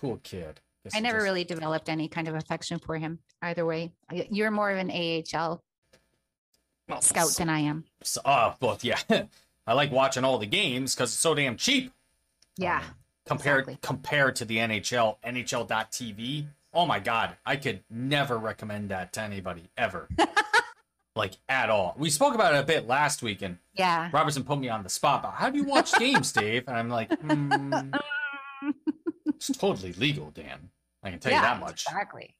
[0.00, 0.60] Cool kid.
[0.82, 3.92] Guess I never just- really developed any kind of affection for him either way.
[4.12, 5.62] You're more of an AHL
[6.88, 7.84] well, scout so- than I am.
[8.02, 8.20] so-
[8.60, 8.98] well, yeah.
[9.66, 11.92] I like watching all the games because it's so damn cheap.
[12.58, 12.78] Yeah.
[12.78, 12.84] Um,
[13.26, 13.78] compared exactly.
[13.82, 16.46] compared to the NHL, NHL.tv.
[16.74, 20.08] Oh my god, I could never recommend that to anybody ever.
[21.16, 21.94] like at all.
[21.96, 24.10] We spoke about it a bit last week and Yeah.
[24.12, 25.22] Robertson put me on the spot.
[25.22, 26.64] But how do you watch games, Dave?
[26.68, 27.98] And I'm like, mm,
[29.26, 30.68] it's totally legal, Dan.
[31.02, 31.84] I can tell you that much.
[31.88, 32.34] Exactly.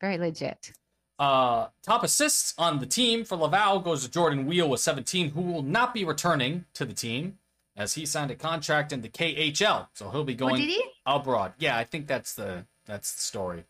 [0.00, 0.72] Very legit.
[1.18, 5.40] Uh, top assists on the team for Laval goes to Jordan Weal with 17, who
[5.40, 7.38] will not be returning to the team
[7.74, 9.88] as he signed a contract in the KHL.
[9.94, 10.82] So he'll be Oh, going he?
[11.06, 11.54] abroad.
[11.58, 13.64] Yeah, I think that's the that's the story.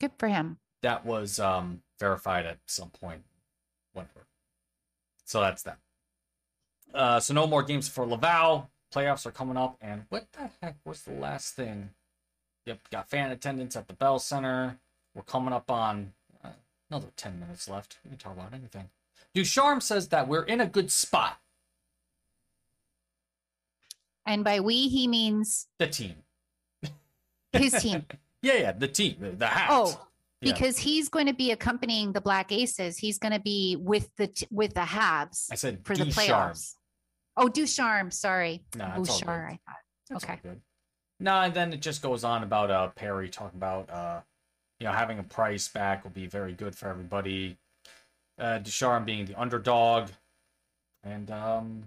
[0.00, 0.58] Good for him.
[0.82, 3.22] That was um verified at some point.
[3.92, 4.26] Whatever.
[5.24, 5.78] So that's that.
[6.92, 8.70] Uh, so no more games for Laval.
[8.94, 11.90] Playoffs are coming up, and what the heck was the last thing?
[12.66, 14.78] Yep, got fan attendance at the Bell Center.
[15.16, 16.12] We're coming up on
[16.90, 17.98] another ten minutes left.
[18.04, 18.90] We can talk about anything.
[19.34, 21.38] Ducharme says that we're in a good spot.
[24.26, 26.14] And by we, he means The team.
[27.52, 28.04] his team.
[28.42, 29.66] Yeah, yeah, the team, the, the Habs.
[29.70, 30.06] Oh,
[30.40, 30.52] Yeah.
[30.52, 32.96] because he's going to be accompanying the Black Aces.
[32.98, 36.28] He's going to be with the t- with the Habs I said for the Ducharme.
[36.52, 36.74] playoffs.
[37.36, 38.10] Oh, Ducharme.
[38.10, 39.24] Sorry, Nah, it's all good.
[39.26, 39.44] Bouchard.
[39.44, 39.76] I thought.
[40.10, 40.40] That's Okay.
[41.20, 44.20] No, and then it just goes on about uh Perry talking about uh
[44.80, 47.56] you know having a price back will be very good for everybody.
[48.38, 50.10] Uh Ducharme being the underdog.
[51.02, 51.84] And um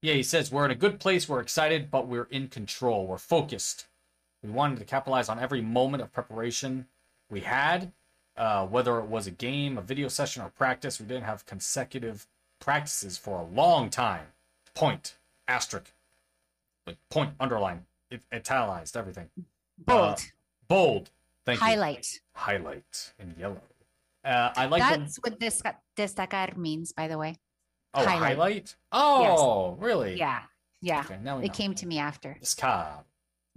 [0.00, 3.06] yeah, he says we're in a good place, we're excited, but we're in control.
[3.06, 3.86] We're focused.
[4.42, 6.86] We wanted to capitalize on every moment of preparation
[7.30, 7.92] we had.
[8.34, 12.26] Uh, whether it was a game, a video session, or practice, we didn't have consecutive
[12.60, 14.24] practices for a long time.
[14.74, 15.92] Point, asterisk,
[16.86, 19.28] like point, underline, it, italicized, everything.
[19.76, 20.20] Bold.
[20.66, 21.10] Bold.
[21.44, 21.66] Thank you.
[21.66, 22.20] highlight.
[22.34, 23.60] Highlight in yellow.
[24.24, 25.60] Uh, I like That's what this
[25.96, 27.34] destacar means, by the way.
[27.94, 28.22] oh highlight.
[28.36, 28.76] highlight.
[28.92, 30.16] Oh, really?
[30.16, 30.42] Yeah,
[30.80, 31.00] yeah.
[31.00, 31.52] Okay, now It know.
[31.52, 33.04] came to me after Discard.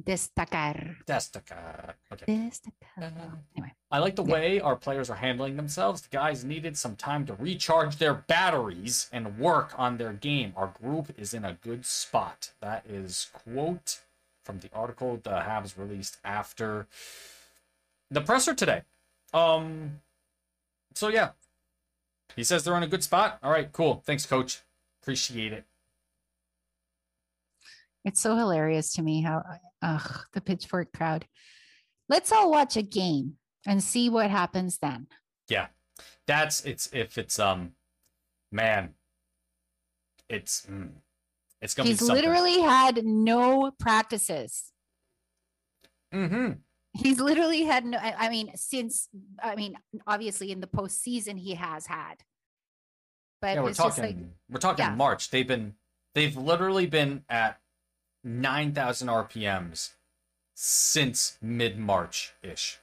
[0.04, 0.96] destacar.
[1.06, 1.94] Destacar.
[2.12, 2.26] Okay.
[2.50, 3.04] Destacar.
[3.04, 4.34] Uh, Anyway, I like the Yeah.
[4.34, 6.02] way our players are handling themselves.
[6.02, 10.54] The guys needed some time to recharge their batteries and work on their game.
[10.58, 12.54] Our group is in a good spot.
[12.60, 14.02] That is quote
[14.44, 16.88] from the article the Habs released after
[18.12, 18.84] the presser today.
[19.34, 20.02] Um
[20.94, 21.32] so yeah.
[22.36, 23.40] He says they're in a good spot.
[23.44, 24.02] All right, cool.
[24.06, 24.62] Thanks coach.
[25.02, 25.66] Appreciate it.
[28.04, 29.44] it's so hilarious to me how
[29.82, 31.26] ugh, the pitchfork crowd.
[32.10, 35.08] Let's all watch a game and see what happens then.
[35.50, 35.68] Yeah,
[36.28, 37.72] that's it's if it's um,
[38.52, 38.94] man,
[40.30, 40.90] it's mm,
[41.62, 44.72] it's gonna He's be literally had no practices.
[46.14, 46.52] Mm-hmm.
[46.98, 47.98] He's literally had no.
[47.98, 49.10] I mean, since
[49.44, 49.76] I mean,
[50.08, 52.24] obviously in the postseason he has had,
[53.42, 53.90] but Yeah, we're it's talking.
[53.90, 54.16] just like
[54.50, 54.96] we're talking yeah.
[54.96, 55.30] March.
[55.30, 55.76] They've been
[56.14, 57.60] they've literally been at
[58.24, 59.92] nine thousand RPMs
[60.56, 62.80] since mid March ish.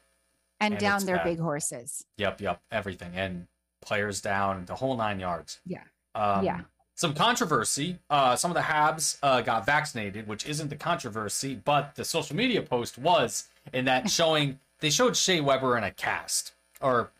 [0.60, 1.24] and, and down their bad.
[1.24, 2.04] big horses.
[2.18, 3.46] Yep, yep, everything and
[3.80, 5.60] players down the whole nine yards.
[5.66, 5.82] Yeah.
[6.14, 6.60] Um, Yeah.
[6.94, 7.98] Some controversy.
[8.10, 12.36] Uh, some of the Habs uh, got vaccinated, which isn't the controversy, but the social
[12.36, 17.10] media post was in that showing they showed Shea Weber in a cast, or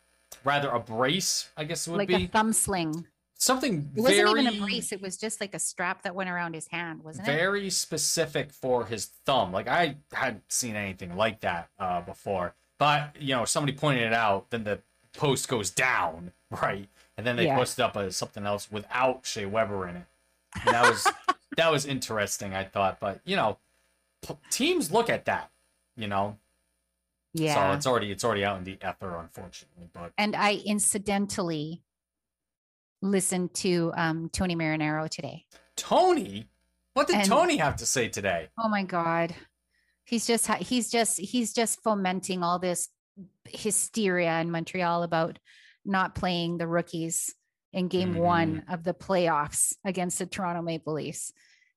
[0.45, 3.07] rather a brace, I guess it would like be a thumb sling.
[3.37, 4.93] something It wasn't very even a brace.
[4.93, 7.31] It was just like a strap that went around his hand, wasn't it?
[7.33, 9.53] very specific for his thumb.
[9.53, 12.55] Like I hadn't seen anything like that uh, before.
[12.79, 14.51] But you know, somebody pointed it out.
[14.51, 14.81] Then the
[15.15, 16.33] post goes down,
[16.63, 16.89] right?
[17.17, 17.57] And then they Yeah.
[17.57, 20.07] posted up as something else without Shea Weber in it.
[20.67, 21.07] And that was
[21.57, 22.55] that was interesting.
[22.55, 23.59] I thought, but you know,
[24.27, 25.51] p- teams look at that.
[25.97, 26.39] You know,
[27.35, 29.89] yeah so it's already it's already out in the ether, unfortunately.
[29.93, 31.83] But and I incidentally
[33.03, 35.45] listened to um, Tony Marinaro today.
[35.77, 36.49] Tony,
[36.95, 38.49] what did And- Tony have to say today?
[38.59, 39.35] Oh my God.
[40.05, 42.89] He's just he's just he's just fomenting all this
[43.49, 45.39] hysteria in Montreal about
[45.85, 47.35] not playing the rookies
[47.73, 51.33] in game one of the playoffs against the Toronto Maple Leafs.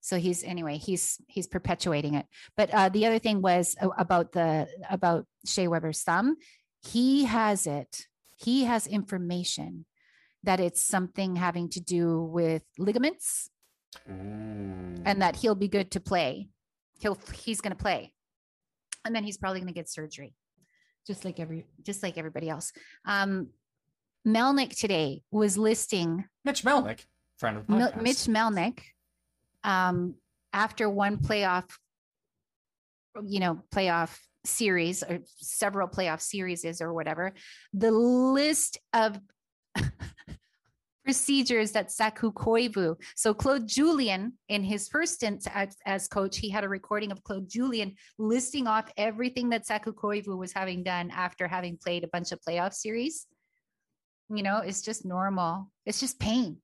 [0.06, 2.28] So he's anyway, he's he's perpetuating it.
[2.56, 6.36] But uh, the other thing was about the about Shea Weber's thumb.
[6.84, 8.06] He has it.
[8.38, 9.88] He has information
[10.43, 13.49] that it's something having to do with ligaments
[14.08, 15.01] Ooh.
[15.06, 16.49] and that he'll be good to play.
[16.99, 18.14] He'll he's going to play,
[19.06, 20.36] and then he's probably going to get surgery,
[21.08, 22.74] just like every just like everybody else.
[23.06, 23.47] Um,
[24.24, 27.06] Melnick today was listing Mitch Melnick,
[27.39, 28.01] friend of the podcast.
[28.03, 28.82] Mitch Melnick
[29.66, 30.16] um,
[30.53, 31.66] after one playoff,
[33.26, 37.34] you know, playoff series or several playoff series is or whatever.
[37.74, 39.20] The list of
[41.03, 42.95] procedures that Saku Koivu.
[43.16, 47.24] So Claude Julien, in his first stint as, as coach, he had a recording of
[47.24, 52.09] Claude Julien listing off everything that Saku Koivu was having done after having played a
[52.09, 53.26] bunch of playoff series.
[54.30, 55.72] You know, it's just normal.
[55.86, 56.57] It's just pain.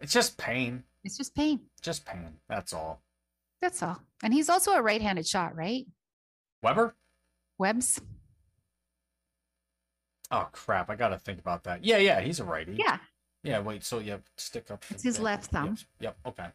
[0.00, 0.84] It's just pain.
[1.04, 1.60] It's just pain.
[1.80, 2.34] Just pain.
[2.48, 3.00] That's all.
[3.60, 4.00] That's all.
[4.22, 5.86] And he's also a right-handed shot, right?
[6.62, 6.94] Weber?
[7.58, 8.00] Webbs.
[10.30, 10.88] Oh crap!
[10.88, 11.84] I gotta think about that.
[11.84, 12.72] Yeah, yeah, he's a righty.
[12.72, 12.98] Yeah.
[13.42, 13.60] Yeah.
[13.60, 13.84] Wait.
[13.84, 14.82] So yeah, stick up.
[14.90, 15.76] It's his yeah, left thumb.
[15.76, 15.78] Yep.
[16.00, 16.46] yep, Okay.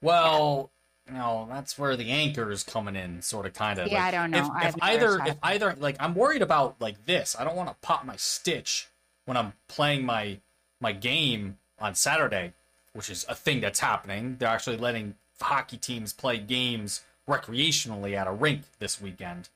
[0.00, 0.72] Well,
[1.06, 3.88] you know, that's where the anchor is coming in, sort of, kind of.
[3.88, 4.50] Yeah, I don't know.
[4.62, 7.36] If, if either, if either, like, I'm worried about like this.
[7.38, 8.88] I don't want to pop my stitch
[9.24, 10.40] when I'm playing my
[10.80, 12.54] my game on Saturday,
[12.98, 14.34] which is a thing that's happening.
[14.40, 19.50] They're actually letting hockey teams play games recreationally at a rink this weekend.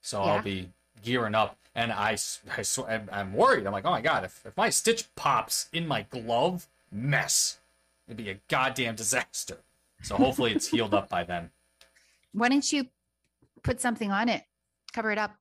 [0.00, 0.32] So Yeah.
[0.32, 0.70] I'll be
[1.00, 2.10] gearing up, and I,
[2.56, 2.80] I sw-
[3.12, 3.64] I'm, worried.
[3.66, 7.60] I'm like, oh my god, if, if my stitch pops in my glove, mess.
[8.08, 9.58] It'd be a goddamn disaster.
[10.02, 11.50] So hopefully it's healed up by then.
[12.32, 12.88] Why don't you
[13.62, 14.42] put something on it?
[14.92, 15.36] Cover it up.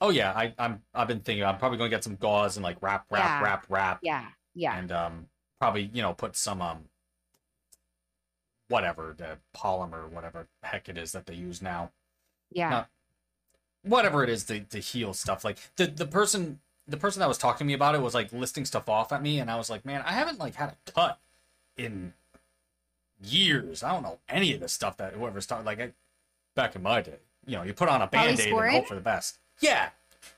[0.00, 2.78] Oh yeah, I, I'm I've been thinking I'm probably gonna get some gauze and like
[2.80, 3.42] wrap, wrap, Yeah.
[3.42, 4.26] wrap, wrap, Yeah.
[4.54, 4.78] Yeah.
[4.78, 5.26] and um
[5.60, 6.84] probably you know put some um
[8.68, 11.90] whatever the polymer whatever heck it is that they use now.
[12.50, 12.68] Yeah.
[12.70, 12.88] not-
[13.82, 15.44] whatever it is to, to heal stuff.
[15.44, 18.32] Like the the person the person that was talking to me about it was like
[18.32, 20.90] listing stuff off at me and i was like man i haven't like had a
[20.92, 21.18] cut
[21.76, 22.12] in
[23.24, 23.82] years.
[23.84, 25.92] I don't know any of the stuff that whoever's talking like I,
[26.54, 29.00] back in my day you know you put on a band-aid and hope for the
[29.00, 29.38] best.
[29.60, 29.90] Yeah.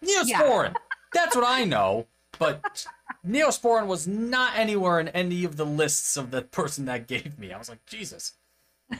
[0.02, 0.74] Neosporin.
[1.12, 2.06] That's what i know
[2.38, 2.86] but
[3.26, 7.52] neosporin was not anywhere in any of the lists of the person that gave me
[7.52, 8.32] i was like jesus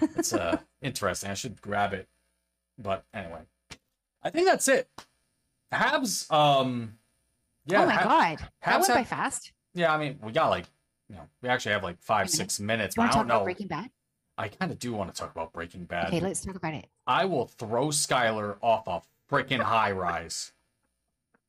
[0.01, 2.09] it's uh interesting i should grab it
[2.79, 3.41] but anyway
[4.25, 4.89] I think that's it.
[5.71, 6.95] Habs, um,
[7.67, 7.83] yeah.
[7.83, 8.39] oh my Hab- God.
[8.65, 9.53] That Habs went by fast.
[9.75, 10.65] Yeah, I mean, we got like,
[11.11, 12.51] you know, we actually have like five, Wait a minute.
[12.53, 12.95] six minutes.
[12.95, 13.45] But I don't talk about know.
[13.45, 13.91] Breaking Bad?
[14.39, 16.07] I kind of do want to talk about Breaking Bad.
[16.09, 16.87] Okay, let's talk about it.
[17.07, 20.53] I will throw Skyler off a freaking high rise.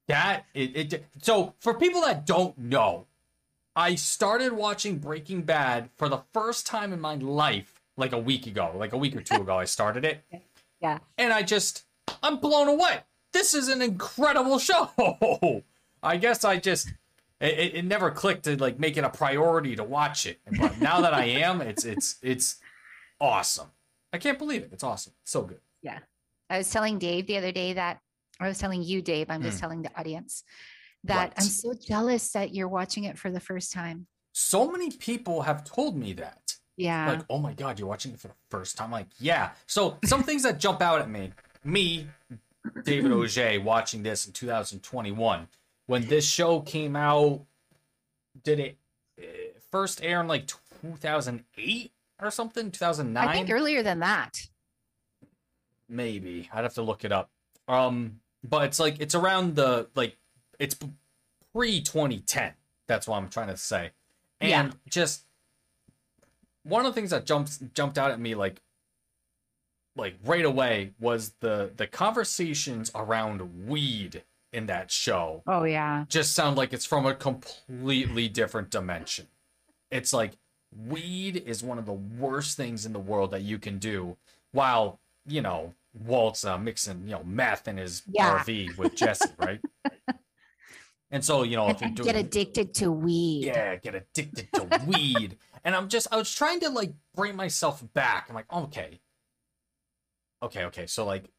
[0.07, 3.07] That it, it so for people that don't know,
[3.75, 8.45] I started watching Breaking Bad for the first time in my life like a week
[8.47, 9.57] ago, like a week or two ago.
[9.57, 10.23] I started it.
[10.81, 10.99] Yeah.
[11.17, 11.83] and I just
[12.21, 12.99] I'm blown away.
[13.33, 15.63] This is an incredible show.
[16.03, 16.93] I guess I just
[17.41, 20.39] it, it, never clicked to like make it a priority to watch it.
[20.59, 22.57] But now that I am, it's it's it's
[23.19, 23.71] awesome.
[24.13, 24.69] I can't believe it.
[24.71, 25.13] It's awesome.
[25.23, 25.59] So good.
[25.81, 25.99] Yeah.
[26.49, 27.99] I was telling Dave the other day that
[28.39, 29.61] I was telling you, Dave, I'm just Hmm.
[29.61, 30.43] telling the audience
[31.05, 34.07] that I'm so jealous that you're watching it for the first time.
[34.33, 36.57] So many people have told me that.
[36.77, 37.07] Yeah.
[37.11, 38.91] Like, oh my god, you're watching it for the first time.
[38.91, 39.51] Like, yeah.
[39.67, 41.31] So some things that jump out at me.
[41.63, 42.07] Me,
[42.83, 45.47] David Auger, watching this in 2021.
[45.85, 47.45] When this show came out,
[48.43, 48.77] did it
[49.21, 49.23] uh,
[49.71, 50.47] first air in like
[50.81, 52.71] 2008 or something?
[52.71, 53.27] 2009?
[53.29, 54.31] I think earlier than that.
[55.87, 57.29] maybe i'd have to look it up
[57.67, 58.19] um
[58.49, 60.17] but it's like it's around the like
[60.59, 60.77] it's
[61.53, 62.53] pre 2010
[62.87, 63.91] that's what i'm trying to say
[64.41, 64.71] and Yeah.
[64.89, 65.23] just
[66.63, 68.61] one of the things that jumps jumped out at me like
[69.95, 76.05] like right away was the the conversations around weed in that show Oh yeah.
[76.09, 79.27] just sound like it's from a completely different dimension.
[79.91, 80.33] It's like
[80.87, 84.17] weed is one of the worst things in the world that you can do
[84.51, 85.73] while, you know,
[86.03, 88.39] Walt's uh, mixing, you know, meth in his Yeah.
[88.39, 89.61] RV with Jesse, right?
[91.11, 93.45] and so, you know, if doing get addicted to weed.
[93.45, 95.37] yeah, get addicted to weed.
[95.63, 98.25] And I'm just, I was trying to like bring myself back.
[98.29, 98.99] I'm like, okay,
[100.43, 100.85] okay, okay.
[100.85, 101.29] So like,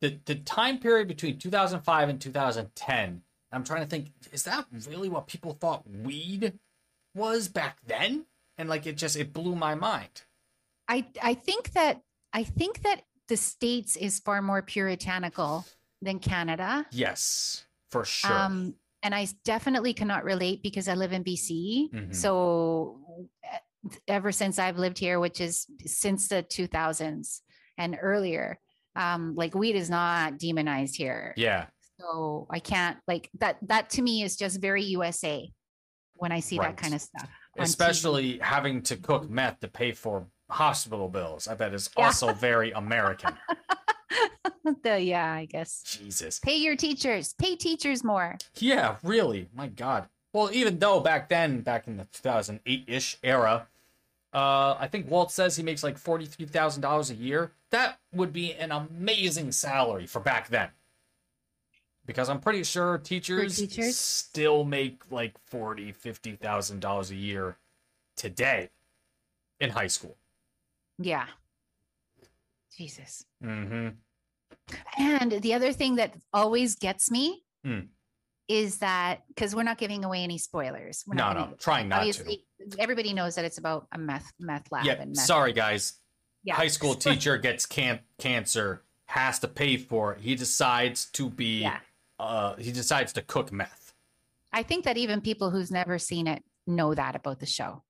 [0.00, 3.22] the the time period between 2005 and 2010.
[3.52, 6.58] I'm trying to think, is that really what people thought weed
[7.14, 8.26] was back then?
[8.56, 10.22] And like, it just it blew my mind.
[10.88, 15.64] I I think that I think that the states is far more puritanical
[16.02, 16.84] than Canada.
[16.90, 18.30] Yes, for sure.
[18.32, 21.88] Um, and I definitely cannot relate because I live in BC.
[21.94, 22.14] Mhm.
[22.14, 23.00] So
[23.44, 27.40] e- ever since I've lived here, which is since the 2000s
[27.78, 28.58] and earlier,
[28.96, 31.32] um, like weed is not demonized here.
[31.36, 31.66] yeah,
[32.00, 33.56] So I can't like that.
[33.62, 35.50] That to me is just very USA
[36.14, 36.76] when I see Right.
[36.76, 37.28] that kind of stuff.
[37.58, 37.68] on TV.
[37.68, 41.48] especially having to cook meth to pay for hospital bills.
[41.48, 42.06] I bet is Yeah.
[42.06, 43.34] also very American.
[44.82, 45.82] the yeah, I guess.
[45.82, 46.38] Jesus.
[46.38, 47.34] Pay your teachers.
[47.38, 48.36] Pay teachers more.
[48.58, 49.48] Yeah, really.
[49.54, 50.08] My God.
[50.32, 53.66] Well, even though back then, back in the 2008 ish era,
[54.32, 57.52] uh, I think Walt says he makes like $43,000 a year.
[57.70, 60.68] That would be an amazing salary for back then.
[62.06, 63.96] Because I'm pretty sure teachers, teachers?
[63.96, 65.94] still make like $40,000,
[66.38, 67.56] $50,000 a year
[68.16, 68.70] today
[69.60, 70.16] in high school.
[71.02, 71.26] Yeah.
[72.76, 73.24] Jesus.
[73.42, 73.88] Mm-hmm.
[74.98, 77.80] And the other thing that always gets me Hmm.
[78.48, 81.04] is that because we're not giving away any spoilers.
[81.06, 82.00] We're No, not no, gonna- trying not to.
[82.00, 82.44] obviously,
[82.78, 84.84] everybody knows that it's about a meth meth lab.
[84.84, 85.24] Yeah, and meth.
[85.26, 85.94] sorry guys.
[86.42, 86.54] Yeah.
[86.54, 90.20] high school teacher gets can- cancer, has to pay for it.
[90.20, 91.80] He decides to be, Yeah.
[92.18, 93.92] uh, he decides to cook meth.
[94.52, 97.82] I think that even people who's never seen it know that about the show.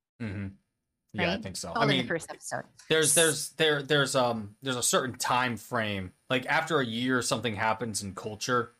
[1.14, 1.70] Hmm Yeah, I think so.
[1.74, 2.64] All I mean, the first episode.
[2.88, 6.12] there's there's there there's um there's a certain time frame.
[6.28, 8.72] Like after a year, something happens in culture.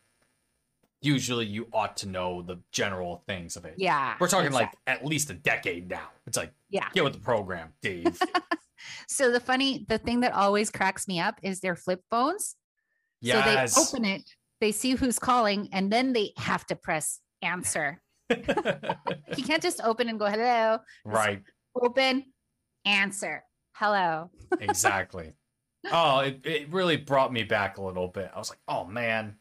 [1.03, 3.73] Usually, you ought to know the general things of it.
[3.77, 4.15] Yeah.
[4.19, 4.77] We're talking exactly.
[4.87, 6.09] like at least a decade now.
[6.27, 6.87] It's like Yeah.
[6.93, 8.19] get with the program, Dave.
[9.07, 12.55] So the funny, the thing that always cracks me up is their flip phones.
[13.21, 13.73] yes.
[13.75, 14.23] So they open it,
[14.59, 18.01] they see who's calling, and then they have to press answer.
[19.37, 21.41] You can't just open and go, hello, right.
[21.75, 22.25] Open,
[22.85, 23.43] answer,
[23.73, 24.29] hello.
[24.59, 25.33] exactly.
[25.91, 28.31] Oh, it, it really brought me back a little bit.
[28.33, 29.35] I was like, oh man,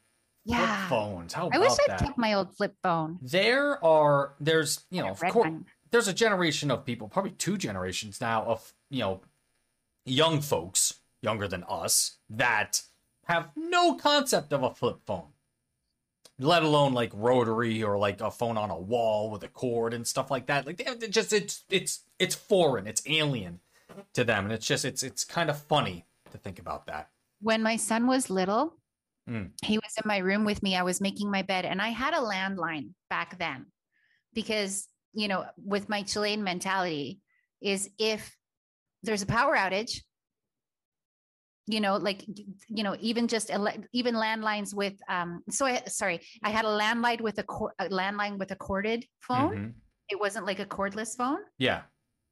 [0.46, 0.88] flip Yeah.
[0.88, 1.32] phones.
[1.34, 2.00] How I wish I'd that?
[2.00, 3.18] kept my old flip phone.
[3.20, 5.52] There are there's you know of course
[5.90, 9.20] there's a generation of people, probably two generations now of you know
[10.06, 12.82] young folks younger than us that
[13.26, 15.28] have no concept of a flip phone.
[16.38, 20.06] Let alone like rotary or like a phone on a wall with a cord and
[20.08, 20.66] stuff like that.
[20.66, 23.60] Like they it just it's it's it's foreign, it's alien
[24.14, 27.10] to them, and it's just it's it's kind of funny to think about that.
[27.40, 28.76] When my son was little,
[29.28, 29.50] Mm.
[29.62, 30.74] he was in my room with me.
[30.76, 33.66] I was making my bed, and I had a landline back then
[34.34, 37.20] because, you know, with my Chilean mentality,
[37.60, 38.34] is if
[39.02, 40.00] there's a power outage,
[41.66, 42.24] you know, like,
[42.68, 46.68] you know, even just ele- even landlines with, um, so I, sorry, I had a
[46.68, 49.54] landline with a, cor- a landline with a corded phone.
[49.56, 49.72] Mhm.
[50.08, 51.38] It wasn't like a cordless phone.
[51.58, 51.82] Yeah.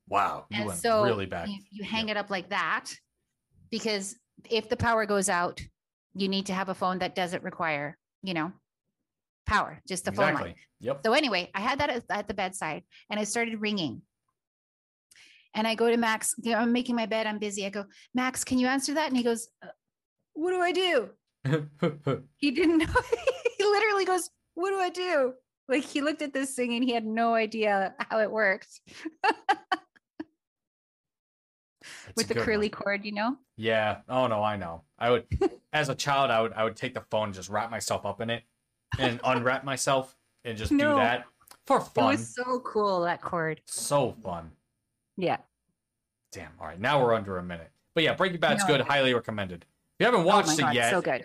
[0.09, 0.47] Wow.
[0.51, 1.49] You and went so really back.
[1.49, 2.87] You, you hang it up like that
[3.71, 4.17] because
[4.51, 5.61] if the power goes out,
[6.15, 8.53] you need to have a phone that doesn't require, you know,
[9.47, 10.55] power, just the phone line.
[10.81, 11.01] Yep.
[11.05, 14.03] So anyway, I had that at, at the bedside and it started ringing.
[15.55, 17.67] And I go to Max, you know, I'm making my bed, I'm busy.
[17.67, 17.85] I go,
[18.15, 19.09] Max, can you answer that?
[19.09, 19.69] And he goes, "Uh,
[20.35, 21.11] What do I do?
[22.37, 23.01] He didn't know.
[23.59, 25.33] he literally goes, What do I do?
[25.69, 28.81] Like he looked at this thing and he had no idea how it worked
[32.11, 32.47] It's with the good one.
[32.47, 33.37] curly cord, you know?
[33.57, 33.99] Yeah.
[34.09, 34.83] Oh no, I know.
[34.99, 35.27] I would
[35.73, 38.21] as a child I would I would take the phone and just wrap myself up
[38.21, 38.43] in it
[38.99, 40.95] and unwrap myself and just No.
[40.95, 41.25] do that
[41.67, 42.05] for fun.
[42.15, 43.61] It was so cool that cord.
[43.67, 44.53] So fun.
[45.17, 45.39] Yeah.
[46.33, 46.53] Damn.
[46.61, 47.71] All right, now we're under a minute.
[47.95, 48.77] But yeah, Breaking Bad's No.
[48.77, 48.81] good.
[48.83, 49.65] Highly recommended.
[49.65, 51.25] If you haven't Oh watched my it god, yet, so good.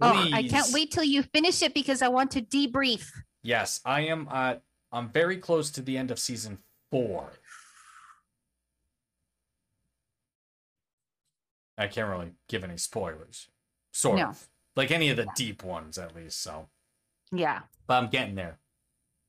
[0.00, 3.08] Oh, I can't wait till you finish it because I want to debrief.
[3.42, 4.28] Yes, I am.
[4.30, 4.56] Uh,
[4.92, 6.58] I'm very close to the end of season
[6.90, 7.32] four.
[11.78, 13.48] I can't really give any spoilers.
[13.92, 14.28] Sort No.
[14.28, 14.48] of.
[14.74, 16.40] Like any of the deep ones, at least.
[16.42, 16.68] So,
[17.32, 17.62] Yeah.
[17.86, 18.58] but I'm getting there.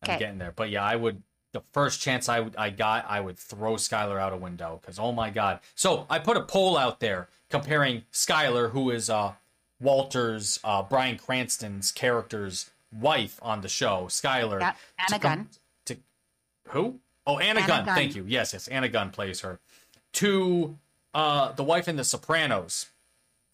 [0.02, 0.20] I'm 'Kay.
[0.20, 0.52] getting there.
[0.52, 1.24] But yeah, I would.
[1.54, 5.00] The first chance I would I got, I would throw Skyler out a window because
[5.00, 5.62] oh my god.
[5.76, 9.34] So I put a poll out there comparing Skyler, who is uh
[9.82, 14.60] Walter's uh Bryan Cranston's character's wife on the show, Skyler.
[14.60, 14.76] Yeah.
[15.00, 15.50] Anna com- Gunn.
[15.86, 15.98] To
[16.70, 17.00] who?
[17.26, 17.86] Oh, Anna, Anna Gunn.
[17.86, 17.96] Gunn.
[17.96, 18.24] Thank you.
[18.28, 18.68] Yes, yes.
[18.68, 19.60] Anna Gunn plays her.
[20.14, 20.78] To
[21.18, 22.88] uh the wife in The Sopranos,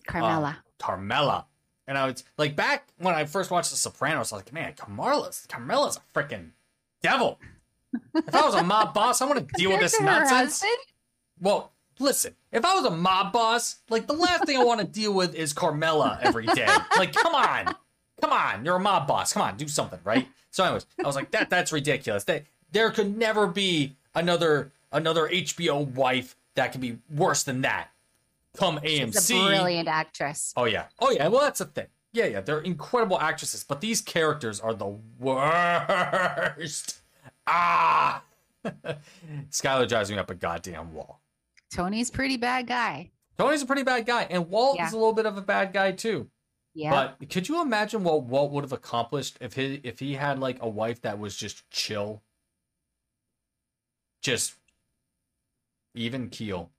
[0.06, 0.58] Carmela.
[0.80, 1.46] Carmela.
[1.88, 4.74] And I was like, back when I first watched The Sopranos, I was like, man,
[4.76, 6.50] Carmela's Carmela's a freaking
[7.02, 7.40] devil.
[8.14, 10.36] If I was a mob boss, I want to deal with this Compared to her
[10.36, 10.62] nonsense.
[10.62, 10.78] husband?
[11.40, 14.88] Well, listen, if I was a mob boss, like the last thing I want to
[14.88, 16.68] deal with is Carmela every day.
[16.98, 17.76] Like, come on,
[18.22, 19.34] come on, you're a mob boss.
[19.34, 20.28] Come on, do something, right?
[20.52, 22.24] So, anyways, I was like, that that's ridiculous.
[22.26, 27.90] That there could never be another another HBO wife that could be worse than that.
[28.58, 29.14] Come AMC.
[29.14, 30.54] She's a brilliant actress.
[30.56, 30.86] Oh yeah.
[31.00, 31.28] Oh yeah.
[31.28, 31.88] Well, that's a thing.
[32.12, 32.42] Yeah, yeah.
[32.42, 37.00] They're incredible actresses, but these characters are the worst.
[37.46, 38.24] Ah.
[39.52, 41.20] Skyler drives me up a goddamn wall.
[41.74, 43.12] Tony's pretty bad guy.
[43.38, 44.88] Tony's a pretty bad guy, and Walt Yeah.
[44.88, 46.30] is a little bit of a bad guy too.
[46.74, 46.90] Yeah.
[47.20, 50.58] But could you imagine what Walt would have accomplished if he if he had like
[50.62, 52.24] a wife that was just chill,
[54.22, 54.54] just
[55.96, 56.72] even keel?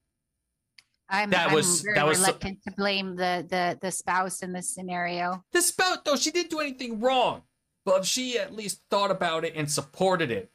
[1.08, 4.42] I'm, that I'm was- very that was so- reluctant to blame the, the the spouse
[4.42, 5.44] in this scenario.
[5.52, 7.42] The spouse, though, she didn't do anything wrong.
[7.84, 10.50] But if she at least thought about it and supported it,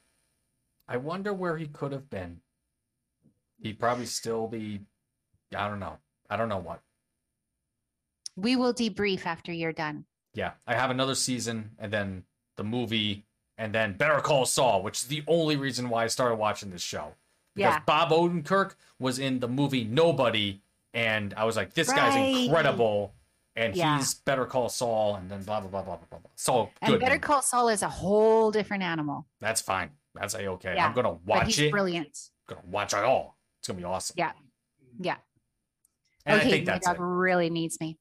[0.87, 2.41] I wonder where he could have been.
[3.61, 4.81] He'd probably still be
[5.55, 5.97] I don't know.
[6.29, 6.81] I don't know what.
[8.35, 10.05] We will debrief after you're done.
[10.33, 10.51] Yeah.
[10.65, 12.23] I have another season and then
[12.57, 13.25] the movie
[13.57, 16.81] and then Better Call Saul, which is the only reason why I started watching this
[16.81, 17.13] show.
[17.59, 17.81] Because Yeah.
[17.85, 20.61] Bob Odenkirk was in the movie Nobody,
[20.93, 23.13] and I was like, this guy's incredible.
[23.55, 23.97] And Yeah.
[23.97, 26.31] he's Better Call Saul, and then blah blah blah blah blah blah.
[26.35, 27.09] Saul And Goodman.
[27.09, 29.25] Better Call Saul is a whole different animal.
[29.41, 29.89] That's fine.
[30.15, 30.75] That's a okay.
[30.75, 31.71] Yeah, I'm gonna but watch he's it.
[31.71, 32.17] brilliant.
[32.47, 33.37] Gonna watch it all.
[33.59, 34.15] It's gonna be awesome.
[34.17, 34.31] Yeah.
[34.99, 35.17] Yeah.
[36.25, 37.01] And okay, I think my that's dog it.
[37.01, 37.97] really needs me.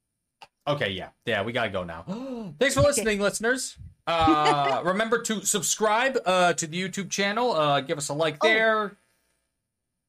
[0.67, 2.05] Okay, yeah, yeah, we gotta go now.
[2.61, 3.77] Thanks for listening, listeners.
[4.07, 7.53] Uh, remember to subscribe uh, to the YouTube channel.
[7.53, 8.47] Uh, give us a like Oh.
[8.49, 8.97] there.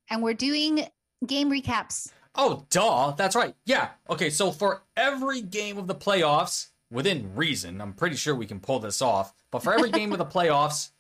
[0.10, 0.88] And we're doing
[1.26, 2.12] game recaps.
[2.36, 3.12] Oh, duh.
[3.12, 3.54] That's right.
[3.66, 3.90] Yeah.
[4.10, 4.30] Okay.
[4.30, 8.80] So for every game of the playoffs, within reason, I'm pretty sure we can pull
[8.80, 9.34] this off.
[9.52, 10.92] But for every game of the playoffs,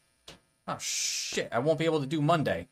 [0.67, 2.67] oh shit, I won't be able to do Monday.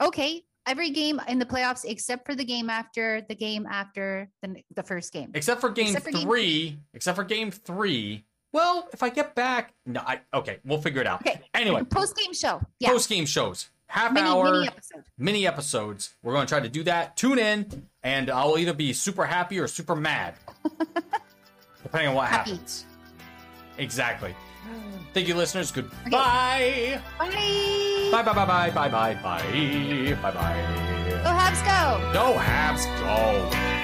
[0.00, 4.62] Okay, every game in the playoffs except for the game after the game after the
[4.74, 5.30] the first game.
[5.34, 6.78] Except for game Except for game- three.
[6.94, 8.24] Except for game three.
[8.52, 11.20] Well, if I get back, no, I okay, we'll figure it out.
[11.20, 11.40] Okay.
[11.54, 12.60] Anyway, Post game show.
[12.78, 12.90] Yeah.
[12.90, 15.04] post game shows, half mini, hour mini episode.
[15.18, 16.14] mini episodes.
[16.22, 17.16] We're going to try to do that.
[17.16, 20.34] Tune in, and I'll either be super happy or super mad,
[21.82, 22.50] depending on what Happy.
[22.52, 22.84] happens.
[23.78, 24.34] Exactly.
[25.12, 25.70] Thank you, listeners.
[25.70, 27.00] Goodbye.
[27.18, 27.30] Bye.
[28.12, 28.22] Bye.
[28.22, 28.32] Bye.
[28.34, 28.44] Bye.
[28.46, 28.70] Bye.
[28.70, 28.88] Bye.
[28.88, 29.14] Bye.
[29.14, 30.14] Bye.
[30.22, 30.30] Bye.
[30.32, 31.20] Bye.
[31.22, 32.12] Go Habs go.
[32.12, 32.84] Go Habs.
[33.00, 33.83] Go.